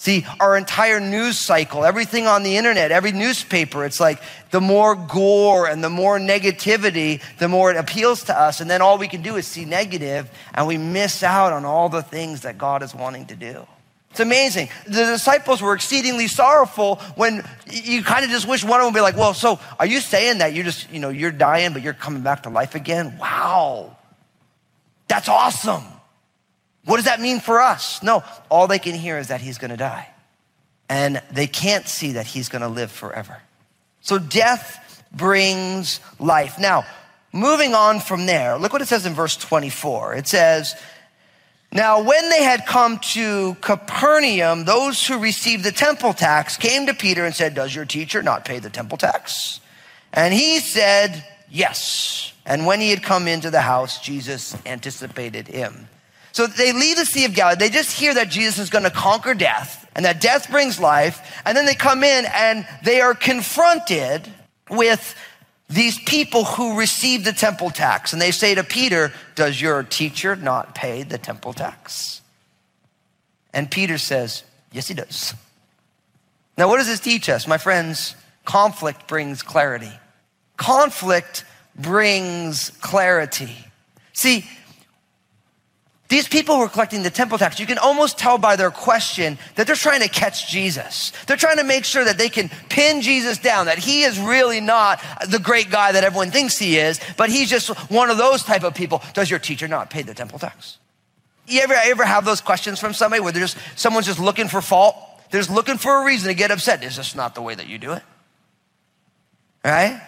See, 0.05 0.24
our 0.39 0.55
entire 0.55 1.00
news 1.00 1.39
cycle, 1.39 1.83
everything 1.83 2.27
on 2.27 2.43
the 2.43 2.57
internet, 2.57 2.91
every 2.91 3.12
newspaper, 3.12 3.83
it's 3.83 4.00
like 4.00 4.21
the 4.51 4.62
more 4.62 4.93
gore 4.93 5.67
and 5.67 5.83
the 5.83 5.89
more 5.89 6.19
negativity, 6.19 7.24
the 7.39 7.47
more 7.47 7.71
it 7.71 7.75
appeals 7.75 8.25
to 8.25 8.39
us. 8.39 8.62
And 8.62 8.69
then 8.69 8.83
all 8.83 9.00
we 9.00 9.07
can 9.07 9.24
do 9.24 9.35
is 9.35 9.47
see 9.47 9.65
negative 9.65 10.29
and 10.53 10.67
we 10.67 10.77
miss 10.77 11.24
out 11.24 11.53
on 11.53 11.65
all 11.65 11.89
the 11.89 12.03
things 12.03 12.41
that 12.41 12.59
God 12.59 12.83
is 12.83 12.93
wanting 12.93 13.25
to 13.25 13.35
do. 13.35 13.65
It's 14.12 14.19
amazing. 14.19 14.69
The 14.85 15.05
disciples 15.05 15.59
were 15.59 15.74
exceedingly 15.74 16.27
sorrowful 16.27 16.97
when 17.15 17.43
you 17.65 18.03
kind 18.03 18.24
of 18.24 18.29
just 18.29 18.47
wish 18.47 18.63
one 18.63 18.79
of 18.81 18.85
them 18.85 18.93
would 18.93 19.00
be 19.00 19.01
like, 19.01 19.17
well, 19.17 19.33
so 19.33 19.59
are 19.79 19.88
you 19.88 20.00
saying 20.01 20.38
that 20.38 20.53
you're 20.53 20.65
just, 20.65 20.88
you 20.91 21.00
know, 21.00 21.09
you're 21.09 21.31
dying, 21.31 21.74
but 21.74 21.81
you're 21.81 21.93
coming 21.93 22.21
back 22.21 22.43
to 22.43 22.51
life 22.51 22.75
again? 22.75 23.17
Wow. 23.17 23.97
That's 25.07 25.29
awesome. 25.29 25.83
What 26.85 26.97
does 26.97 27.05
that 27.05 27.19
mean 27.19 27.39
for 27.39 27.61
us? 27.61 28.01
No, 28.03 28.23
all 28.49 28.67
they 28.67 28.79
can 28.79 28.95
hear 28.95 29.17
is 29.17 29.27
that 29.27 29.41
he's 29.41 29.57
gonna 29.57 29.77
die. 29.77 30.07
And 30.87 31.21
they 31.31 31.47
can't 31.47 31.87
see 31.87 32.13
that 32.13 32.27
he's 32.27 32.49
gonna 32.49 32.69
live 32.69 32.91
forever. 32.91 33.41
So 34.01 34.19
death 34.19 35.03
brings 35.11 35.99
life. 36.19 36.59
Now, 36.59 36.85
moving 37.33 37.73
on 37.73 37.99
from 37.99 38.25
there, 38.27 38.57
look 38.57 38.71
what 38.71 38.81
it 38.81 38.87
says 38.87 39.05
in 39.05 39.13
verse 39.13 39.35
24. 39.35 40.15
It 40.15 40.27
says, 40.27 40.75
now, 41.75 42.01
when 42.01 42.29
they 42.29 42.41
had 42.41 42.65
come 42.65 42.99
to 42.99 43.55
Capernaum, 43.55 44.63
those 44.63 45.05
who 45.05 45.19
received 45.19 45.65
the 45.65 45.73
temple 45.73 46.13
tax 46.13 46.55
came 46.55 46.85
to 46.85 46.93
Peter 46.93 47.25
and 47.25 47.35
said, 47.35 47.53
Does 47.53 47.75
your 47.75 47.83
teacher 47.83 48.24
not 48.24 48.45
pay 48.45 48.59
the 48.59 48.69
temple 48.69 48.98
tax? 48.98 49.59
And 50.13 50.33
he 50.33 50.59
said, 50.59 51.25
Yes. 51.50 52.31
And 52.45 52.65
when 52.65 52.79
he 52.79 52.91
had 52.91 53.03
come 53.03 53.27
into 53.27 53.51
the 53.51 53.59
house, 53.59 54.00
Jesus 54.00 54.55
anticipated 54.65 55.50
him. 55.50 55.89
So 56.35 56.48
they 56.48 56.74
leave 56.74 56.98
the 56.98 57.05
Sea 57.05 57.24
of 57.24 57.33
Galilee. 57.33 57.55
They 57.55 57.69
just 57.69 57.98
hear 57.98 58.13
that 58.13 58.27
Jesus 58.27 58.59
is 58.59 58.69
going 58.69 58.83
to 58.83 58.89
conquer 58.89 59.33
death 59.33 59.89
and 59.95 60.03
that 60.03 60.19
death 60.19 60.51
brings 60.51 60.81
life. 60.81 61.41
And 61.45 61.55
then 61.55 61.65
they 61.65 61.75
come 61.75 62.03
in 62.03 62.25
and 62.25 62.67
they 62.83 63.00
are 63.00 63.13
confronted 63.13 64.27
with 64.69 65.15
these 65.69 65.98
people 65.98 66.43
who 66.43 66.77
receive 66.77 67.24
the 67.24 67.31
temple 67.31 67.69
tax. 67.69 68.11
And 68.11 68.21
they 68.21 68.31
say 68.31 68.53
to 68.53 68.65
Peter, 68.65 69.13
Does 69.35 69.61
your 69.61 69.81
teacher 69.83 70.35
not 70.35 70.75
pay 70.75 71.03
the 71.03 71.17
temple 71.17 71.53
tax? 71.53 72.21
And 73.53 73.71
Peter 73.71 73.98
says, 73.98 74.43
Yes, 74.74 74.89
he 74.89 74.93
does. 74.93 75.33
Now, 76.57 76.67
what 76.67 76.79
does 76.79 76.87
this 76.87 77.00
teach 77.00 77.29
us? 77.29 77.48
My 77.48 77.57
friends, 77.57 78.13
conflict 78.43 79.07
brings 79.07 79.41
clarity. 79.41 79.93
Conflict 80.57 81.45
brings 81.77 82.71
clarity. 82.81 83.55
See, 84.11 84.43
these 86.07 86.27
people 86.27 86.55
who 86.55 86.61
are 86.61 86.70
collecting 86.70 87.01
the 87.01 87.09
temple 87.09 87.37
tax, 87.37 87.59
you 87.59 87.65
can 87.65 87.79
almost 87.79 88.20
tell 88.20 88.37
by 88.37 88.55
their 88.55 88.70
question 88.70 89.39
that 89.55 89.65
they're 89.65 89.75
trying 89.75 90.01
to 90.01 90.07
catch 90.07 90.50
Jesus. 90.50 91.11
They're 91.25 91.35
trying 91.35 91.57
to 91.57 91.63
make 91.63 91.83
sure 91.83 92.05
that 92.05 92.18
they 92.18 92.29
can 92.29 92.50
pin 92.70 93.01
Jesus 93.01 93.39
down, 93.39 93.65
that 93.65 93.79
he 93.79 94.03
is 94.03 94.20
really 94.20 94.61
not 94.61 95.03
the 95.27 95.39
great 95.39 95.72
guy 95.72 95.91
that 95.94 96.03
everyone 96.03 96.29
thinks 96.29 96.59
he 96.59 96.77
is, 96.77 97.00
but 97.18 97.29
he's 97.29 97.50
just 97.50 97.70
one 97.89 98.11
of 98.11 98.18
those 98.18 98.44
type 98.44 98.63
of 98.63 98.75
people. 98.75 99.01
Does 99.15 99.31
your 99.31 99.39
teacher 99.39 99.68
not 99.68 99.89
pay 99.89 100.03
the 100.03 100.13
temple 100.13 100.37
tax? 100.37 100.77
You 101.48 101.61
ever, 101.61 101.74
ever 101.74 102.05
have 102.05 102.24
those 102.24 102.41
questions 102.41 102.79
from 102.79 102.94
somebody 102.94 103.22
where 103.22 103.31
there's 103.31 103.55
someone's 103.75 104.05
just 104.05 104.20
looking 104.20 104.48
for 104.48 104.61
fault? 104.61 104.96
They're 105.31 105.41
just 105.41 105.51
looking 105.51 105.77
for 105.77 106.01
a 106.01 106.05
reason 106.05 106.27
to 106.27 106.35
get 106.35 106.51
upset. 106.51 106.83
Is 106.83 106.98
this 106.98 107.15
not 107.15 107.33
the 107.33 107.41
way 107.41 107.55
that 107.55 107.68
you 107.68 107.79
do 107.79 107.94
it? 107.94 108.03
Right? 109.63 110.00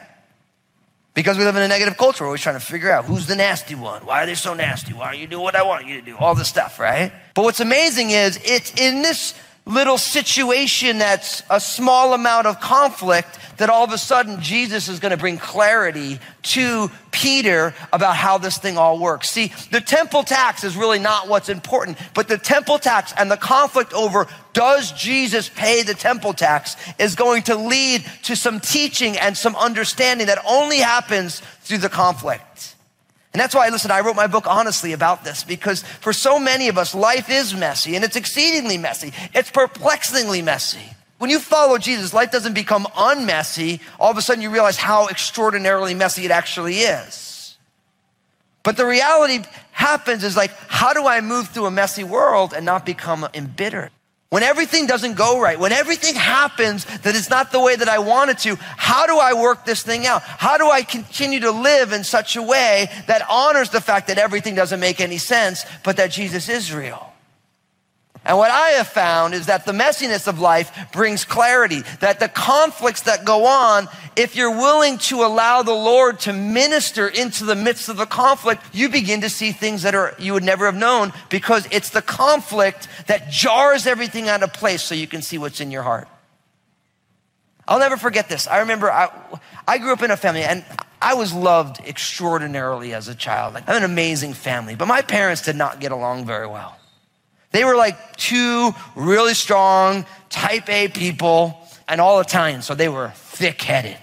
Because 1.17 1.36
we 1.36 1.45
live 1.45 1.56
in 1.56 1.63
a 1.63 1.67
negative 1.67 1.97
culture, 1.97 2.23
we're 2.23 2.27
always 2.27 2.41
trying 2.41 2.60
to 2.60 2.63
figure 2.63 2.91
out 2.91 3.06
who's 3.06 3.25
the 3.25 3.36
nasty 3.36 3.73
one. 3.73 4.06
Why 4.06 4.21
are 4.21 4.27
they 4.27 4.36
so 4.36 4.53
nasty? 4.53 4.93
Why 4.93 5.10
don't 5.10 5.19
you 5.19 5.25
do 5.25 5.39
what 5.39 5.56
I 5.56 5.63
want 5.63 5.88
you 5.88 5.95
to 5.95 6.06
do? 6.06 6.15
All 6.15 6.36
this 6.36 6.47
stuff, 6.47 6.80
right? 6.80 7.12
But 7.34 7.41
what's 7.41 7.60
amazing 7.60 8.12
is 8.12 8.39
it's 8.43 8.71
in 8.80 9.01
this 9.01 9.34
little 9.67 9.97
situation 9.97 10.99
that's 10.99 11.43
a 11.49 11.60
small 11.60 12.13
amount 12.13 12.47
of 12.47 12.60
conflict 12.60 13.27
that 13.58 13.69
all 13.69 13.84
of 13.84 13.91
a 13.91 13.97
sudden 13.97 14.39
Jesus 14.41 14.88
is 14.88 14.99
going 14.99 15.12
to 15.12 15.17
bring 15.17 15.38
clarity 15.38 16.19
to 16.43 16.89
Peter 17.12 17.73
about 17.91 18.15
how 18.15 18.38
this 18.38 18.58
thing 18.58 18.77
all 18.77 18.99
works. 18.99 19.30
See, 19.30 19.51
the 19.71 19.82
temple 19.82 20.23
tax 20.23 20.63
is 20.63 20.77
really 20.77 20.99
not 20.99 21.27
what's 21.27 21.49
important, 21.49 21.97
but 22.13 22.27
the 22.27 22.38
temple 22.38 22.80
tax 22.80 23.13
and 23.17 23.30
the 23.30 23.38
conflict 23.38 23.93
over 23.93 24.27
does 24.53 24.91
Jesus 24.91 25.49
pay 25.49 25.84
the 25.84 25.93
temple 25.95 26.34
tax 26.34 26.77
is 26.97 27.15
going 27.15 27.43
to 27.43 27.56
lead 27.56 28.06
to 28.23 28.36
some 28.36 28.60
teaching 28.60 29.17
and 29.17 29.36
some 29.36 29.56
understanding 29.56 30.27
that 30.27 30.39
only 30.47 30.77
happens 30.77 31.41
through 31.62 31.80
the 31.80 31.89
conflict. 31.89 32.75
And 33.38 33.41
that's 33.43 33.54
why, 33.54 33.69
listen, 33.69 33.91
I 33.91 34.00
wrote 34.00 34.15
my 34.15 34.26
book 34.26 34.47
honestly 34.47 34.93
about 34.93 35.23
this 35.23 35.43
because 35.43 35.84
for 35.84 36.12
so 36.12 36.39
many 36.39 36.69
of 36.69 36.78
us, 36.80 36.95
life 36.95 37.30
is 37.30 37.54
messy 37.54 37.95
and 37.95 38.04
it's 38.04 38.15
exceedingly 38.15 38.80
messy. 38.80 39.13
It's 39.32 39.52
perplexingly 39.52 40.41
messy. 40.41 40.95
When 41.19 41.30
you 41.30 41.38
follow 41.38 41.78
Jesus, 41.78 42.15
life 42.15 42.32
doesn't 42.32 42.56
become 42.56 42.86
unmessy. 42.95 43.80
All 44.00 44.10
of 44.10 44.17
a 44.17 44.23
sudden, 44.23 44.41
you 44.41 44.50
realize 44.50 44.78
how 44.78 45.08
extraordinarily 45.08 45.93
messy 45.93 46.26
it 46.26 46.32
actually 46.32 46.78
is. 46.80 47.56
But 48.63 48.76
the 48.76 48.88
reality 48.88 49.43
happens 49.71 50.23
is 50.23 50.36
like, 50.36 50.50
how 50.67 50.93
do 50.93 51.06
I 51.06 51.21
move 51.21 51.50
through 51.50 51.67
a 51.67 51.71
messy 51.71 52.04
world 52.04 52.56
and 52.56 52.65
not 52.65 52.88
become 52.88 53.28
embittered? 53.36 53.91
When 54.29 54.43
everything 54.43 54.87
doesn't 54.87 55.15
go 55.15 55.39
right, 55.39 55.57
when 55.57 55.71
everything 55.71 56.15
happens 56.15 56.83
that 56.83 57.15
is 57.15 57.29
not 57.29 57.53
the 57.53 57.61
way 57.61 57.77
that 57.77 57.87
I 57.87 57.99
want 57.99 58.29
it 58.29 58.39
to, 58.39 58.57
how 58.59 59.07
do 59.07 59.17
I 59.17 59.33
work 59.33 59.63
this 59.63 59.83
thing 59.83 60.05
out? 60.05 60.21
How 60.21 60.57
do 60.57 60.69
I 60.69 60.81
continue 60.81 61.39
to 61.41 61.51
live 61.51 61.93
in 61.93 62.03
such 62.03 62.35
a 62.35 62.41
way 62.41 62.89
that 63.07 63.25
honors 63.29 63.69
the 63.69 63.79
fact 63.79 64.07
that 64.07 64.17
everything 64.17 64.53
doesn't 64.53 64.81
make 64.81 64.99
any 64.99 65.17
sense, 65.17 65.65
but 65.83 65.95
that 65.95 66.11
Jesus 66.11 66.49
is 66.49 66.73
real? 66.73 67.13
And 68.27 68.37
what 68.37 68.51
I 68.51 68.71
have 68.71 68.89
found 68.89 69.33
is 69.33 69.45
that 69.45 69.65
the 69.65 69.71
messiness 69.71 70.27
of 70.27 70.37
life 70.37 70.91
brings 70.91 71.23
clarity, 71.23 71.83
that 72.01 72.19
the 72.19 72.27
conflicts 72.27 73.03
that 73.03 73.23
go 73.23 73.45
on, 73.45 73.87
if 74.17 74.35
you're 74.35 74.51
willing 74.51 74.97
to 74.97 75.21
allow 75.21 75.63
the 75.63 75.73
Lord 75.73 76.19
to 76.21 76.33
minister 76.33 77.07
into 77.07 77.45
the 77.45 77.55
midst 77.55 77.87
of 77.87 77.95
the 77.95 78.05
conflict, 78.05 78.63
you 78.73 78.89
begin 78.89 79.21
to 79.21 79.29
see 79.29 79.53
things 79.53 79.83
that 79.83 79.95
are 79.95 80.13
you 80.19 80.33
would 80.33 80.43
never 80.43 80.65
have 80.65 80.75
known 80.75 81.13
because 81.29 81.69
it's 81.71 81.91
the 81.91 82.01
conflict 82.01 82.89
that 83.07 83.29
jars 83.29 83.87
everything 83.87 84.27
out 84.27 84.43
of 84.43 84.51
place 84.51 84.81
so 84.81 84.93
you 84.93 85.07
can 85.07 85.21
see 85.21 85.37
what's 85.37 85.61
in 85.61 85.71
your 85.71 85.83
heart. 85.83 86.09
I'll 87.65 87.79
never 87.79 87.95
forget 87.95 88.27
this. 88.27 88.45
I 88.45 88.59
remember 88.59 88.91
I, 88.91 89.09
I 89.65 89.77
grew 89.77 89.93
up 89.93 90.03
in 90.03 90.11
a 90.11 90.17
family 90.17 90.43
and 90.43 90.65
I 91.01 91.13
was 91.13 91.33
loved 91.33 91.79
extraordinarily 91.79 92.93
as 92.93 93.07
a 93.07 93.15
child. 93.15 93.53
Like, 93.53 93.69
I 93.69 93.73
have 93.73 93.83
an 93.83 93.89
amazing 93.89 94.33
family, 94.33 94.75
but 94.75 94.87
my 94.89 95.01
parents 95.01 95.43
did 95.43 95.55
not 95.55 95.79
get 95.79 95.93
along 95.93 96.25
very 96.25 96.47
well. 96.47 96.76
They 97.57 97.63
were 97.63 97.75
like 97.75 98.15
two 98.17 98.71
really 98.93 99.33
strong 99.33 100.05
type 100.29 100.69
A 100.69 100.89
people 100.89 101.57
and 101.87 101.99
all 101.99 102.19
Italian, 102.19 102.61
so 102.61 102.75
they 102.75 102.87
were 102.87 103.09
thick 103.15 103.59
headed. 103.59 103.97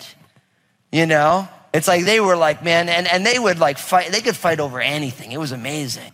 You 0.90 1.06
know? 1.06 1.48
It's 1.72 1.86
like 1.86 2.04
they 2.04 2.18
were 2.18 2.34
like, 2.34 2.64
man, 2.64 2.88
and, 2.88 3.06
and 3.06 3.24
they 3.24 3.38
would 3.38 3.60
like 3.60 3.78
fight, 3.78 4.10
they 4.10 4.22
could 4.22 4.34
fight 4.34 4.58
over 4.58 4.80
anything. 4.80 5.30
It 5.30 5.38
was 5.38 5.52
amazing, 5.52 6.10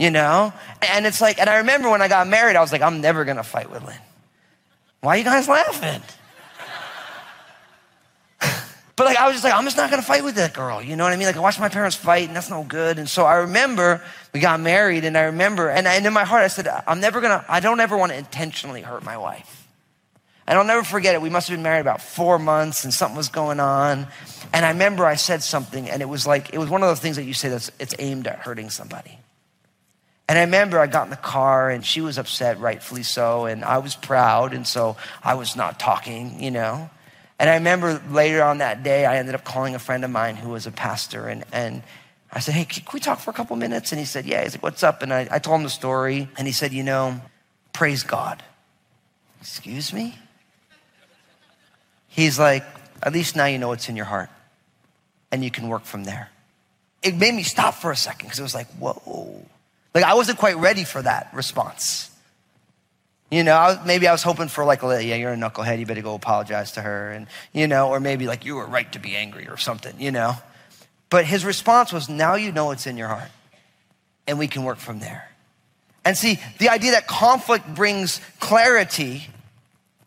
you 0.00 0.10
know? 0.10 0.52
And 0.82 1.06
it's 1.06 1.20
like, 1.20 1.38
and 1.38 1.48
I 1.48 1.58
remember 1.58 1.88
when 1.88 2.02
I 2.02 2.08
got 2.08 2.26
married, 2.26 2.56
I 2.56 2.60
was 2.60 2.72
like, 2.72 2.82
I'm 2.82 3.00
never 3.00 3.24
gonna 3.24 3.44
fight 3.44 3.70
with 3.70 3.84
Lynn. 3.86 3.94
Why 5.00 5.14
are 5.14 5.18
you 5.18 5.24
guys 5.24 5.46
laughing? 5.46 6.02
But 9.00 9.06
like 9.06 9.16
I 9.16 9.28
was 9.28 9.36
just 9.36 9.44
like, 9.44 9.54
I'm 9.54 9.64
just 9.64 9.78
not 9.78 9.88
gonna 9.88 10.02
fight 10.02 10.24
with 10.24 10.34
that 10.34 10.52
girl. 10.52 10.82
You 10.82 10.94
know 10.94 11.04
what 11.04 11.14
I 11.14 11.16
mean? 11.16 11.24
Like 11.24 11.38
I 11.38 11.40
watched 11.40 11.58
my 11.58 11.70
parents 11.70 11.96
fight, 11.96 12.28
and 12.28 12.36
that's 12.36 12.50
no 12.50 12.62
good. 12.62 12.98
And 12.98 13.08
so 13.08 13.24
I 13.24 13.36
remember 13.36 14.02
we 14.34 14.40
got 14.40 14.60
married, 14.60 15.06
and 15.06 15.16
I 15.16 15.22
remember, 15.22 15.70
and, 15.70 15.86
and 15.86 16.04
in 16.04 16.12
my 16.12 16.24
heart 16.24 16.42
I 16.42 16.48
said, 16.48 16.68
I'm 16.86 17.00
never 17.00 17.22
gonna, 17.22 17.42
I 17.48 17.60
don't 17.60 17.80
ever 17.80 17.96
want 17.96 18.12
to 18.12 18.18
intentionally 18.18 18.82
hurt 18.82 19.02
my 19.02 19.16
wife. 19.16 19.66
And 20.46 20.58
I'll 20.58 20.66
never 20.66 20.82
forget 20.82 21.14
it. 21.14 21.22
We 21.22 21.30
must 21.30 21.48
have 21.48 21.56
been 21.56 21.62
married 21.62 21.80
about 21.80 22.02
four 22.02 22.38
months, 22.38 22.84
and 22.84 22.92
something 22.92 23.16
was 23.16 23.30
going 23.30 23.58
on. 23.58 24.06
And 24.52 24.66
I 24.66 24.68
remember 24.68 25.06
I 25.06 25.14
said 25.14 25.42
something, 25.42 25.88
and 25.88 26.02
it 26.02 26.08
was 26.10 26.26
like 26.26 26.52
it 26.52 26.58
was 26.58 26.68
one 26.68 26.82
of 26.82 26.88
those 26.90 27.00
things 27.00 27.16
that 27.16 27.24
you 27.24 27.32
say 27.32 27.48
that's 27.48 27.70
it's 27.78 27.94
aimed 27.98 28.26
at 28.26 28.40
hurting 28.40 28.68
somebody. 28.68 29.18
And 30.28 30.38
I 30.38 30.42
remember 30.42 30.78
I 30.78 30.86
got 30.86 31.04
in 31.04 31.10
the 31.10 31.16
car, 31.16 31.70
and 31.70 31.86
she 31.86 32.02
was 32.02 32.18
upset, 32.18 32.60
rightfully 32.60 33.04
so, 33.04 33.46
and 33.46 33.64
I 33.64 33.78
was 33.78 33.96
proud, 33.96 34.52
and 34.52 34.66
so 34.66 34.98
I 35.24 35.32
was 35.36 35.56
not 35.56 35.80
talking, 35.80 36.42
you 36.42 36.50
know. 36.50 36.90
And 37.40 37.48
I 37.48 37.54
remember 37.54 38.02
later 38.10 38.42
on 38.42 38.58
that 38.58 38.82
day, 38.82 39.06
I 39.06 39.16
ended 39.16 39.34
up 39.34 39.44
calling 39.44 39.74
a 39.74 39.78
friend 39.78 40.04
of 40.04 40.10
mine 40.10 40.36
who 40.36 40.50
was 40.50 40.66
a 40.66 40.70
pastor. 40.70 41.26
And, 41.26 41.42
and 41.52 41.82
I 42.30 42.40
said, 42.40 42.52
Hey, 42.54 42.66
can 42.66 42.84
we 42.92 43.00
talk 43.00 43.18
for 43.18 43.30
a 43.30 43.32
couple 43.32 43.56
minutes? 43.56 43.92
And 43.92 43.98
he 43.98 44.04
said, 44.04 44.26
Yeah. 44.26 44.42
He's 44.42 44.52
like, 44.52 44.62
What's 44.62 44.82
up? 44.82 45.02
And 45.02 45.10
I, 45.10 45.26
I 45.30 45.38
told 45.38 45.56
him 45.56 45.62
the 45.64 45.70
story. 45.70 46.28
And 46.36 46.46
he 46.46 46.52
said, 46.52 46.74
You 46.74 46.82
know, 46.82 47.18
praise 47.72 48.02
God. 48.02 48.42
Excuse 49.40 49.90
me? 49.94 50.18
He's 52.08 52.38
like, 52.38 52.62
At 53.02 53.14
least 53.14 53.34
now 53.36 53.46
you 53.46 53.56
know 53.56 53.68
what's 53.68 53.88
in 53.88 53.96
your 53.96 54.04
heart. 54.04 54.28
And 55.32 55.42
you 55.42 55.50
can 55.50 55.68
work 55.68 55.84
from 55.84 56.04
there. 56.04 56.28
It 57.02 57.16
made 57.16 57.34
me 57.34 57.42
stop 57.42 57.72
for 57.72 57.90
a 57.90 57.96
second 57.96 58.26
because 58.26 58.38
it 58.38 58.42
was 58.42 58.54
like, 58.54 58.66
Whoa. 58.74 59.46
Like, 59.94 60.04
I 60.04 60.12
wasn't 60.12 60.38
quite 60.38 60.58
ready 60.58 60.84
for 60.84 61.00
that 61.00 61.30
response. 61.32 62.09
You 63.30 63.44
know, 63.44 63.56
I 63.56 63.80
maybe 63.84 64.08
I 64.08 64.12
was 64.12 64.22
hoping 64.22 64.48
for 64.48 64.64
like, 64.64 64.82
yeah, 64.82 64.98
you're 64.98 65.32
a 65.32 65.36
knucklehead. 65.36 65.78
You 65.78 65.86
better 65.86 66.02
go 66.02 66.14
apologize 66.14 66.72
to 66.72 66.82
her. 66.82 67.12
And, 67.12 67.28
you 67.52 67.68
know, 67.68 67.88
or 67.88 68.00
maybe 68.00 68.26
like 68.26 68.44
you 68.44 68.56
were 68.56 68.66
right 68.66 68.90
to 68.92 68.98
be 68.98 69.14
angry 69.14 69.46
or 69.48 69.56
something, 69.56 69.94
you 70.00 70.10
know. 70.10 70.34
But 71.10 71.24
his 71.26 71.44
response 71.44 71.92
was, 71.92 72.08
now 72.08 72.34
you 72.34 72.52
know 72.52 72.66
what's 72.66 72.86
in 72.86 72.96
your 72.96 73.08
heart. 73.08 73.30
And 74.26 74.38
we 74.38 74.48
can 74.48 74.64
work 74.64 74.78
from 74.78 75.00
there. 75.00 75.28
And 76.04 76.16
see, 76.16 76.40
the 76.58 76.70
idea 76.70 76.92
that 76.92 77.06
conflict 77.06 77.74
brings 77.74 78.20
clarity, 78.38 79.26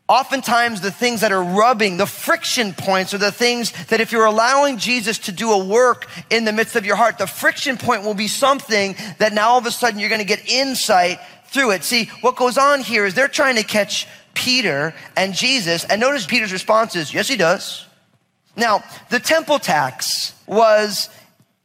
oftentimes 0.07 0.81
the 0.81 0.91
things 0.91 1.21
that 1.21 1.31
are 1.31 1.43
rubbing, 1.43 1.97
the 1.97 2.05
friction 2.05 2.73
points 2.73 3.13
are 3.13 3.19
the 3.19 3.31
things 3.31 3.71
that 3.87 4.01
if 4.01 4.11
you're 4.11 4.25
allowing 4.25 4.77
Jesus 4.77 5.19
to 5.19 5.31
do 5.31 5.51
a 5.51 5.63
work 5.63 6.07
in 6.29 6.45
the 6.45 6.51
midst 6.51 6.75
of 6.75 6.85
your 6.85 6.95
heart, 6.95 7.17
the 7.17 7.27
friction 7.27 7.77
point 7.77 8.03
will 8.03 8.13
be 8.13 8.27
something 8.27 8.95
that 9.19 9.33
now 9.33 9.49
all 9.49 9.59
of 9.59 9.65
a 9.65 9.71
sudden 9.71 9.99
you're 9.99 10.09
going 10.09 10.19
to 10.19 10.25
get 10.25 10.49
insight 10.49 11.19
through 11.53 11.71
it. 11.71 11.83
See, 11.83 12.09
what 12.21 12.35
goes 12.35 12.57
on 12.57 12.81
here 12.81 13.05
is 13.05 13.13
they're 13.13 13.27
trying 13.27 13.55
to 13.55 13.63
catch 13.63 14.07
Peter 14.33 14.93
and 15.15 15.33
Jesus, 15.33 15.85
and 15.85 16.01
notice 16.01 16.25
Peter's 16.25 16.51
response 16.51 16.95
is, 16.95 17.13
yes, 17.13 17.27
he 17.27 17.37
does. 17.37 17.85
Now, 18.55 18.83
the 19.09 19.19
temple 19.19 19.59
tax 19.59 20.33
was, 20.47 21.09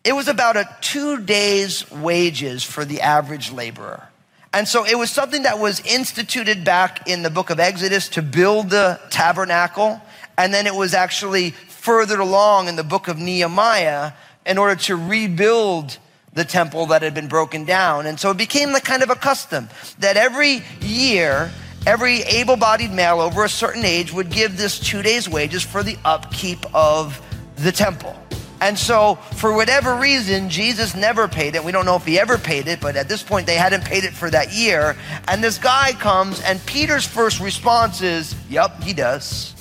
it 0.04 0.12
was 0.12 0.28
about 0.28 0.56
a 0.56 0.68
two 0.80 1.20
days 1.20 1.90
wages 1.90 2.62
for 2.62 2.84
the 2.84 3.00
average 3.00 3.50
laborer. 3.50 4.08
And 4.52 4.66
so 4.66 4.84
it 4.86 4.96
was 4.96 5.10
something 5.10 5.42
that 5.42 5.58
was 5.58 5.80
instituted 5.80 6.64
back 6.64 7.08
in 7.08 7.22
the 7.22 7.30
book 7.30 7.50
of 7.50 7.60
Exodus 7.60 8.08
to 8.10 8.22
build 8.22 8.70
the 8.70 8.98
tabernacle. 9.10 10.00
And 10.38 10.54
then 10.54 10.66
it 10.66 10.74
was 10.74 10.94
actually 10.94 11.50
further 11.50 12.18
along 12.18 12.68
in 12.68 12.76
the 12.76 12.84
book 12.84 13.08
of 13.08 13.18
Nehemiah 13.18 14.12
in 14.46 14.56
order 14.56 14.76
to 14.76 14.96
rebuild 14.96 15.98
the 16.38 16.44
temple 16.44 16.86
that 16.86 17.02
had 17.02 17.14
been 17.14 17.26
broken 17.26 17.64
down. 17.64 18.06
And 18.06 18.18
so 18.18 18.30
it 18.30 18.36
became 18.36 18.72
the 18.72 18.80
kind 18.80 19.02
of 19.02 19.10
a 19.10 19.16
custom 19.16 19.68
that 19.98 20.16
every 20.16 20.62
year, 20.80 21.50
every 21.84 22.20
able 22.22 22.56
bodied 22.56 22.92
male 22.92 23.20
over 23.20 23.44
a 23.44 23.48
certain 23.48 23.84
age 23.84 24.12
would 24.12 24.30
give 24.30 24.56
this 24.56 24.78
two 24.78 25.02
days' 25.02 25.28
wages 25.28 25.64
for 25.64 25.82
the 25.82 25.98
upkeep 26.04 26.64
of 26.72 27.20
the 27.56 27.72
temple. 27.72 28.16
And 28.60 28.78
so, 28.78 29.16
for 29.36 29.52
whatever 29.52 29.96
reason, 29.96 30.48
Jesus 30.48 30.94
never 30.94 31.26
paid 31.26 31.56
it. 31.56 31.64
We 31.64 31.70
don't 31.70 31.84
know 31.84 31.96
if 31.96 32.04
he 32.04 32.18
ever 32.18 32.38
paid 32.38 32.66
it, 32.68 32.80
but 32.80 32.96
at 32.96 33.08
this 33.08 33.22
point, 33.22 33.46
they 33.46 33.54
hadn't 33.54 33.84
paid 33.84 34.04
it 34.04 34.12
for 34.12 34.30
that 34.30 34.52
year. 34.52 34.96
And 35.28 35.42
this 35.42 35.58
guy 35.58 35.92
comes, 35.92 36.40
and 36.42 36.64
Peter's 36.66 37.06
first 37.06 37.40
response 37.40 38.00
is, 38.00 38.34
Yep, 38.48 38.82
he 38.82 38.92
does. 38.92 39.54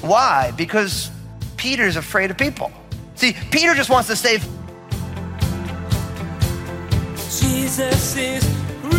Why? 0.00 0.52
Because 0.56 1.10
Peter's 1.56 1.96
afraid 1.96 2.30
of 2.30 2.38
people. 2.38 2.72
See, 3.14 3.36
Peter 3.50 3.74
just 3.74 3.90
wants 3.90 4.08
to 4.08 4.16
save 4.16 4.44
Jesus 7.30 8.16
is 8.16 8.42
real. 8.84 8.98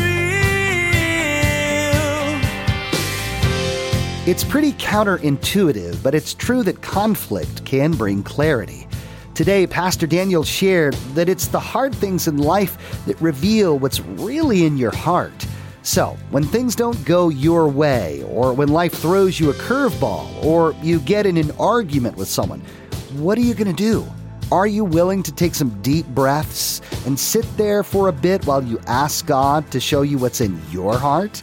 It's 4.27 4.43
pretty 4.43 4.73
counterintuitive, 4.73 6.03
but 6.03 6.13
it's 6.13 6.35
true 6.35 6.61
that 6.61 6.79
conflict 6.83 7.65
can 7.65 7.93
bring 7.93 8.21
clarity. 8.21 8.87
Today, 9.33 9.65
Pastor 9.65 10.05
Daniel 10.05 10.43
shared 10.43 10.93
that 11.15 11.27
it's 11.27 11.47
the 11.47 11.59
hard 11.59 11.95
things 11.95 12.27
in 12.27 12.37
life 12.37 13.03
that 13.07 13.19
reveal 13.19 13.79
what's 13.79 13.99
really 13.99 14.63
in 14.63 14.77
your 14.77 14.95
heart. 14.95 15.47
So, 15.81 16.15
when 16.29 16.43
things 16.43 16.75
don't 16.75 17.03
go 17.05 17.29
your 17.29 17.67
way, 17.67 18.21
or 18.27 18.53
when 18.53 18.67
life 18.67 18.93
throws 18.93 19.39
you 19.39 19.49
a 19.49 19.53
curveball, 19.55 20.43
or 20.45 20.75
you 20.83 20.99
get 20.99 21.25
in 21.25 21.35
an 21.35 21.49
argument 21.57 22.15
with 22.15 22.27
someone, 22.27 22.61
what 23.13 23.39
are 23.39 23.41
you 23.41 23.55
going 23.55 23.73
to 23.75 23.83
do? 23.83 24.07
Are 24.51 24.65
you 24.65 24.83
willing 24.83 25.21
to 25.23 25.31
take 25.31 25.53
some 25.53 25.79
deep 25.83 26.07
breaths 26.07 26.81
and 27.05 27.19
sit 27.19 27.45
there 27.55 27.83
for 27.83 28.07
a 28.07 28.11
bit 28.11 28.47
while 28.47 28.63
you 28.63 28.79
ask 28.87 29.27
God 29.27 29.69
to 29.69 29.79
show 29.79 30.01
you 30.01 30.17
what's 30.17 30.41
in 30.41 30.59
your 30.71 30.97
heart? 30.97 31.39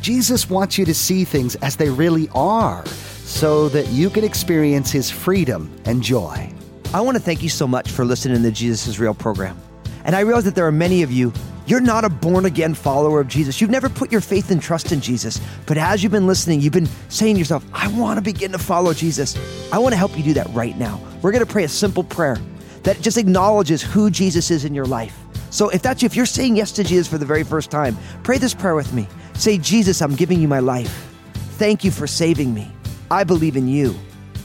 Jesus 0.00 0.50
wants 0.50 0.76
you 0.76 0.84
to 0.84 0.94
see 0.94 1.24
things 1.24 1.54
as 1.56 1.76
they 1.76 1.88
really 1.88 2.28
are 2.34 2.84
so 2.86 3.68
that 3.68 3.86
you 3.90 4.10
can 4.10 4.24
experience 4.24 4.90
His 4.90 5.08
freedom 5.08 5.70
and 5.84 6.02
joy. 6.02 6.52
I 6.92 7.00
want 7.00 7.16
to 7.16 7.22
thank 7.22 7.44
you 7.44 7.48
so 7.48 7.68
much 7.68 7.88
for 7.88 8.04
listening 8.04 8.38
to 8.38 8.42
the 8.42 8.50
Jesus 8.50 8.88
is 8.88 8.98
Real 8.98 9.14
program. 9.14 9.56
And 10.04 10.16
I 10.16 10.20
realize 10.20 10.44
that 10.44 10.54
there 10.54 10.66
are 10.66 10.72
many 10.72 11.02
of 11.02 11.12
you, 11.12 11.32
you're 11.64 11.80
not 11.80 12.04
a 12.04 12.08
born 12.08 12.44
again 12.44 12.74
follower 12.74 13.20
of 13.20 13.28
Jesus. 13.28 13.60
You've 13.60 13.70
never 13.70 13.88
put 13.88 14.10
your 14.10 14.20
faith 14.20 14.50
and 14.50 14.60
trust 14.60 14.90
in 14.90 15.00
Jesus. 15.00 15.40
But 15.66 15.78
as 15.78 16.02
you've 16.02 16.12
been 16.12 16.26
listening, 16.26 16.60
you've 16.60 16.72
been 16.72 16.88
saying 17.08 17.36
to 17.36 17.38
yourself, 17.38 17.64
I 17.72 17.86
want 17.88 18.18
to 18.18 18.22
begin 18.22 18.52
to 18.52 18.58
follow 18.58 18.92
Jesus. 18.92 19.36
I 19.72 19.78
want 19.78 19.92
to 19.92 19.96
help 19.96 20.16
you 20.16 20.24
do 20.24 20.34
that 20.34 20.48
right 20.50 20.76
now. 20.76 21.00
We're 21.22 21.30
going 21.30 21.44
to 21.44 21.50
pray 21.50 21.64
a 21.64 21.68
simple 21.68 22.02
prayer 22.02 22.38
that 22.82 23.00
just 23.00 23.16
acknowledges 23.16 23.80
who 23.80 24.10
Jesus 24.10 24.50
is 24.50 24.64
in 24.64 24.74
your 24.74 24.86
life. 24.86 25.16
So 25.50 25.68
if 25.68 25.82
that's 25.82 26.02
you, 26.02 26.06
if 26.06 26.16
you're 26.16 26.26
saying 26.26 26.56
yes 26.56 26.72
to 26.72 26.84
Jesus 26.84 27.06
for 27.06 27.18
the 27.18 27.26
very 27.26 27.44
first 27.44 27.70
time, 27.70 27.96
pray 28.24 28.38
this 28.38 28.54
prayer 28.54 28.74
with 28.74 28.92
me. 28.92 29.06
Say, 29.34 29.58
Jesus, 29.58 30.02
I'm 30.02 30.16
giving 30.16 30.40
you 30.40 30.48
my 30.48 30.58
life. 30.58 31.14
Thank 31.58 31.84
you 31.84 31.90
for 31.90 32.06
saving 32.08 32.52
me. 32.52 32.72
I 33.10 33.22
believe 33.22 33.56
in 33.56 33.68
you, 33.68 33.94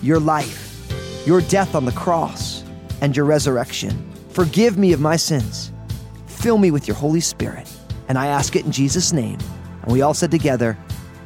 your 0.04 0.20
life, 0.20 0.91
your 1.26 1.41
death 1.41 1.74
on 1.74 1.86
the 1.86 1.91
cross, 1.93 2.63
and 3.02 3.15
your 3.15 3.26
resurrection. 3.26 4.08
Forgive 4.38 4.78
me 4.78 4.93
of 4.93 5.02
my 5.02 5.15
sins. 5.15 5.71
Fill 6.28 6.60
me 6.60 6.69
with 6.69 6.88
your 6.88 6.95
Holy 6.95 7.21
Spirit. 7.21 7.67
And 8.08 8.19
I 8.19 8.28
ask 8.28 8.56
it 8.56 8.65
in 8.65 8.71
Jesus' 8.71 9.12
name. 9.12 9.39
And 9.82 9.91
we 9.91 10.04
all 10.04 10.13
said 10.13 10.30
together, 10.30 10.78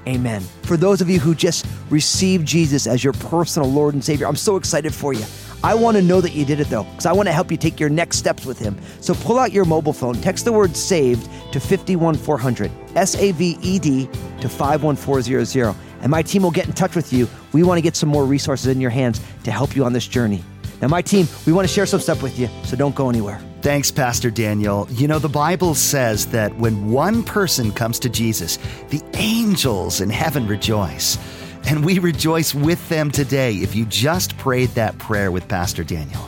Amen. 0.08 0.42
For 0.64 0.78
those 0.78 1.02
of 1.02 1.10
you 1.10 1.20
who 1.20 1.36
just 1.36 1.66
received 1.90 2.48
Jesus 2.48 2.88
as 2.88 3.04
your 3.04 3.12
personal 3.12 3.70
Lord 3.70 3.96
and 3.96 4.02
Savior, 4.02 4.28
I'm 4.28 4.38
so 4.38 4.56
excited 4.56 4.96
for 4.96 5.12
you. 5.12 5.26
I 5.62 5.76
want 5.76 5.98
to 5.98 6.02
know 6.02 6.22
that 6.22 6.32
you 6.32 6.46
did 6.46 6.62
it 6.62 6.70
though, 6.70 6.84
because 6.84 7.06
I 7.06 7.12
want 7.12 7.28
to 7.28 7.34
help 7.34 7.52
you 7.52 7.58
take 7.58 7.82
your 7.82 7.90
next 7.90 8.16
steps 8.16 8.46
with 8.46 8.58
Him. 8.58 8.78
So 9.02 9.14
pull 9.14 9.38
out 9.38 9.52
your 9.52 9.66
mobile 9.66 9.92
phone, 9.92 10.16
text 10.16 10.46
the 10.46 10.54
word 10.54 10.78
saved 10.78 11.26
to 11.52 11.60
51400, 11.60 12.72
S 12.96 13.16
A 13.18 13.34
V 13.34 13.58
E 13.62 13.78
D 13.78 14.08
to 14.40 14.48
51400, 14.48 15.76
and 16.02 16.10
my 16.10 16.22
team 16.22 16.44
will 16.44 16.52
get 16.52 16.66
in 16.66 16.72
touch 16.72 16.96
with 16.96 17.12
you. 17.12 17.28
We 17.52 17.64
want 17.64 17.78
to 17.78 17.82
get 17.82 17.98
some 17.98 18.08
more 18.08 18.24
resources 18.24 18.68
in 18.68 18.80
your 18.80 18.90
hands 18.90 19.20
to 19.44 19.52
help 19.52 19.76
you 19.76 19.84
on 19.84 19.92
this 19.92 20.08
journey. 20.08 20.46
Now, 20.82 20.88
my 20.88 21.02
team, 21.02 21.28
we 21.46 21.54
want 21.54 21.68
to 21.68 21.74
share 21.74 21.86
some 21.86 22.00
stuff 22.00 22.24
with 22.24 22.40
you, 22.40 22.50
so 22.64 22.76
don't 22.76 22.96
go 22.96 23.10
anywhere. 23.10 23.40
Thanks, 23.62 23.92
Pastor 23.92 24.32
Daniel. 24.32 24.88
You 24.90 25.08
know, 25.08 25.20
the 25.20 25.30
Bible 25.30 25.76
says 25.76 26.26
that 26.28 26.56
when 26.58 26.90
one 26.90 27.24
person 27.24 27.72
comes 27.72 28.00
to 28.00 28.10
Jesus, 28.10 28.58
the 28.90 29.04
angels 29.14 30.02
in 30.02 30.10
heaven 30.10 30.48
rejoice. 30.48 31.20
And 31.68 31.86
we 31.86 32.00
rejoice 32.00 32.56
with 32.56 32.88
them 32.90 33.12
today 33.12 33.54
if 33.58 33.76
you 33.76 33.86
just 33.86 34.36
prayed 34.40 34.70
that 34.70 34.98
prayer 34.98 35.30
with 35.30 35.48
Pastor 35.48 35.84
Daniel. 35.84 36.28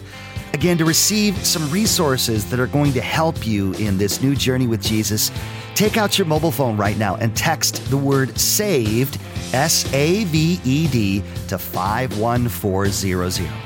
Again, 0.53 0.77
to 0.77 0.85
receive 0.85 1.35
some 1.43 1.67
resources 1.71 2.47
that 2.51 2.59
are 2.59 2.67
going 2.67 2.93
to 2.93 3.01
help 3.01 3.47
you 3.47 3.73
in 3.73 3.97
this 3.97 4.21
new 4.21 4.35
journey 4.35 4.67
with 4.67 4.83
Jesus, 4.83 5.31
take 5.73 5.97
out 5.97 6.19
your 6.19 6.27
mobile 6.27 6.51
phone 6.51 6.77
right 6.77 6.97
now 6.97 7.15
and 7.15 7.35
text 7.35 7.89
the 7.89 7.97
word 7.97 8.37
SAVED, 8.37 9.17
S 9.53 9.91
A 9.91 10.25
V 10.25 10.59
E 10.63 10.87
D, 10.87 11.23
to 11.47 11.57
51400. 11.57 13.62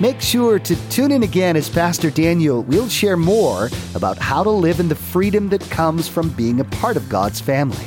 Make 0.00 0.22
sure 0.22 0.58
to 0.58 0.88
tune 0.88 1.12
in 1.12 1.24
again 1.24 1.56
as 1.56 1.68
Pastor 1.68 2.10
Daniel 2.10 2.62
will 2.62 2.88
share 2.88 3.18
more 3.18 3.68
about 3.94 4.16
how 4.16 4.42
to 4.42 4.48
live 4.48 4.80
in 4.80 4.88
the 4.88 4.94
freedom 4.94 5.50
that 5.50 5.60
comes 5.68 6.08
from 6.08 6.30
being 6.30 6.60
a 6.60 6.64
part 6.64 6.96
of 6.96 7.10
God's 7.10 7.38
family. 7.38 7.84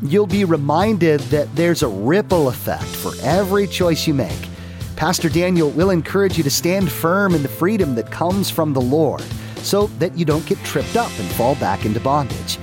You'll 0.00 0.28
be 0.28 0.44
reminded 0.44 1.18
that 1.32 1.52
there's 1.56 1.82
a 1.82 1.88
ripple 1.88 2.46
effect 2.46 2.84
for 2.84 3.10
every 3.22 3.66
choice 3.66 4.06
you 4.06 4.14
make. 4.14 4.48
Pastor 4.94 5.28
Daniel 5.28 5.70
will 5.70 5.90
encourage 5.90 6.38
you 6.38 6.44
to 6.44 6.50
stand 6.50 6.92
firm 6.92 7.34
in 7.34 7.42
the 7.42 7.48
freedom 7.48 7.96
that 7.96 8.12
comes 8.12 8.48
from 8.48 8.72
the 8.72 8.80
Lord 8.80 9.24
so 9.56 9.88
that 9.98 10.16
you 10.16 10.24
don't 10.24 10.46
get 10.46 10.58
tripped 10.58 10.96
up 10.96 11.10
and 11.18 11.28
fall 11.30 11.56
back 11.56 11.84
into 11.84 11.98
bondage. 11.98 12.56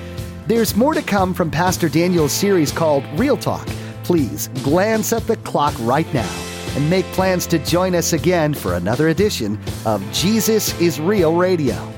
There's 0.47 0.73
more 0.73 0.93
to 0.93 1.01
come 1.01 1.33
from 1.33 1.51
Pastor 1.51 1.89
Daniel's 1.89 2.31
series 2.31 2.71
called 2.71 3.03
Real 3.19 3.35
Talk. 3.35 3.67
Please 4.05 4.47
glance 4.63 5.11
at 5.11 5.27
the 5.27 5.35
clock 5.37 5.73
right 5.81 6.11
now 6.13 6.44
and 6.75 6.89
make 6.89 7.05
plans 7.13 7.47
to 7.47 7.59
join 7.59 7.95
us 7.95 8.13
again 8.13 8.53
for 8.53 8.73
another 8.73 9.09
edition 9.09 9.59
of 9.85 10.03
Jesus 10.11 10.79
is 10.79 10.99
Real 10.99 11.35
Radio. 11.35 11.94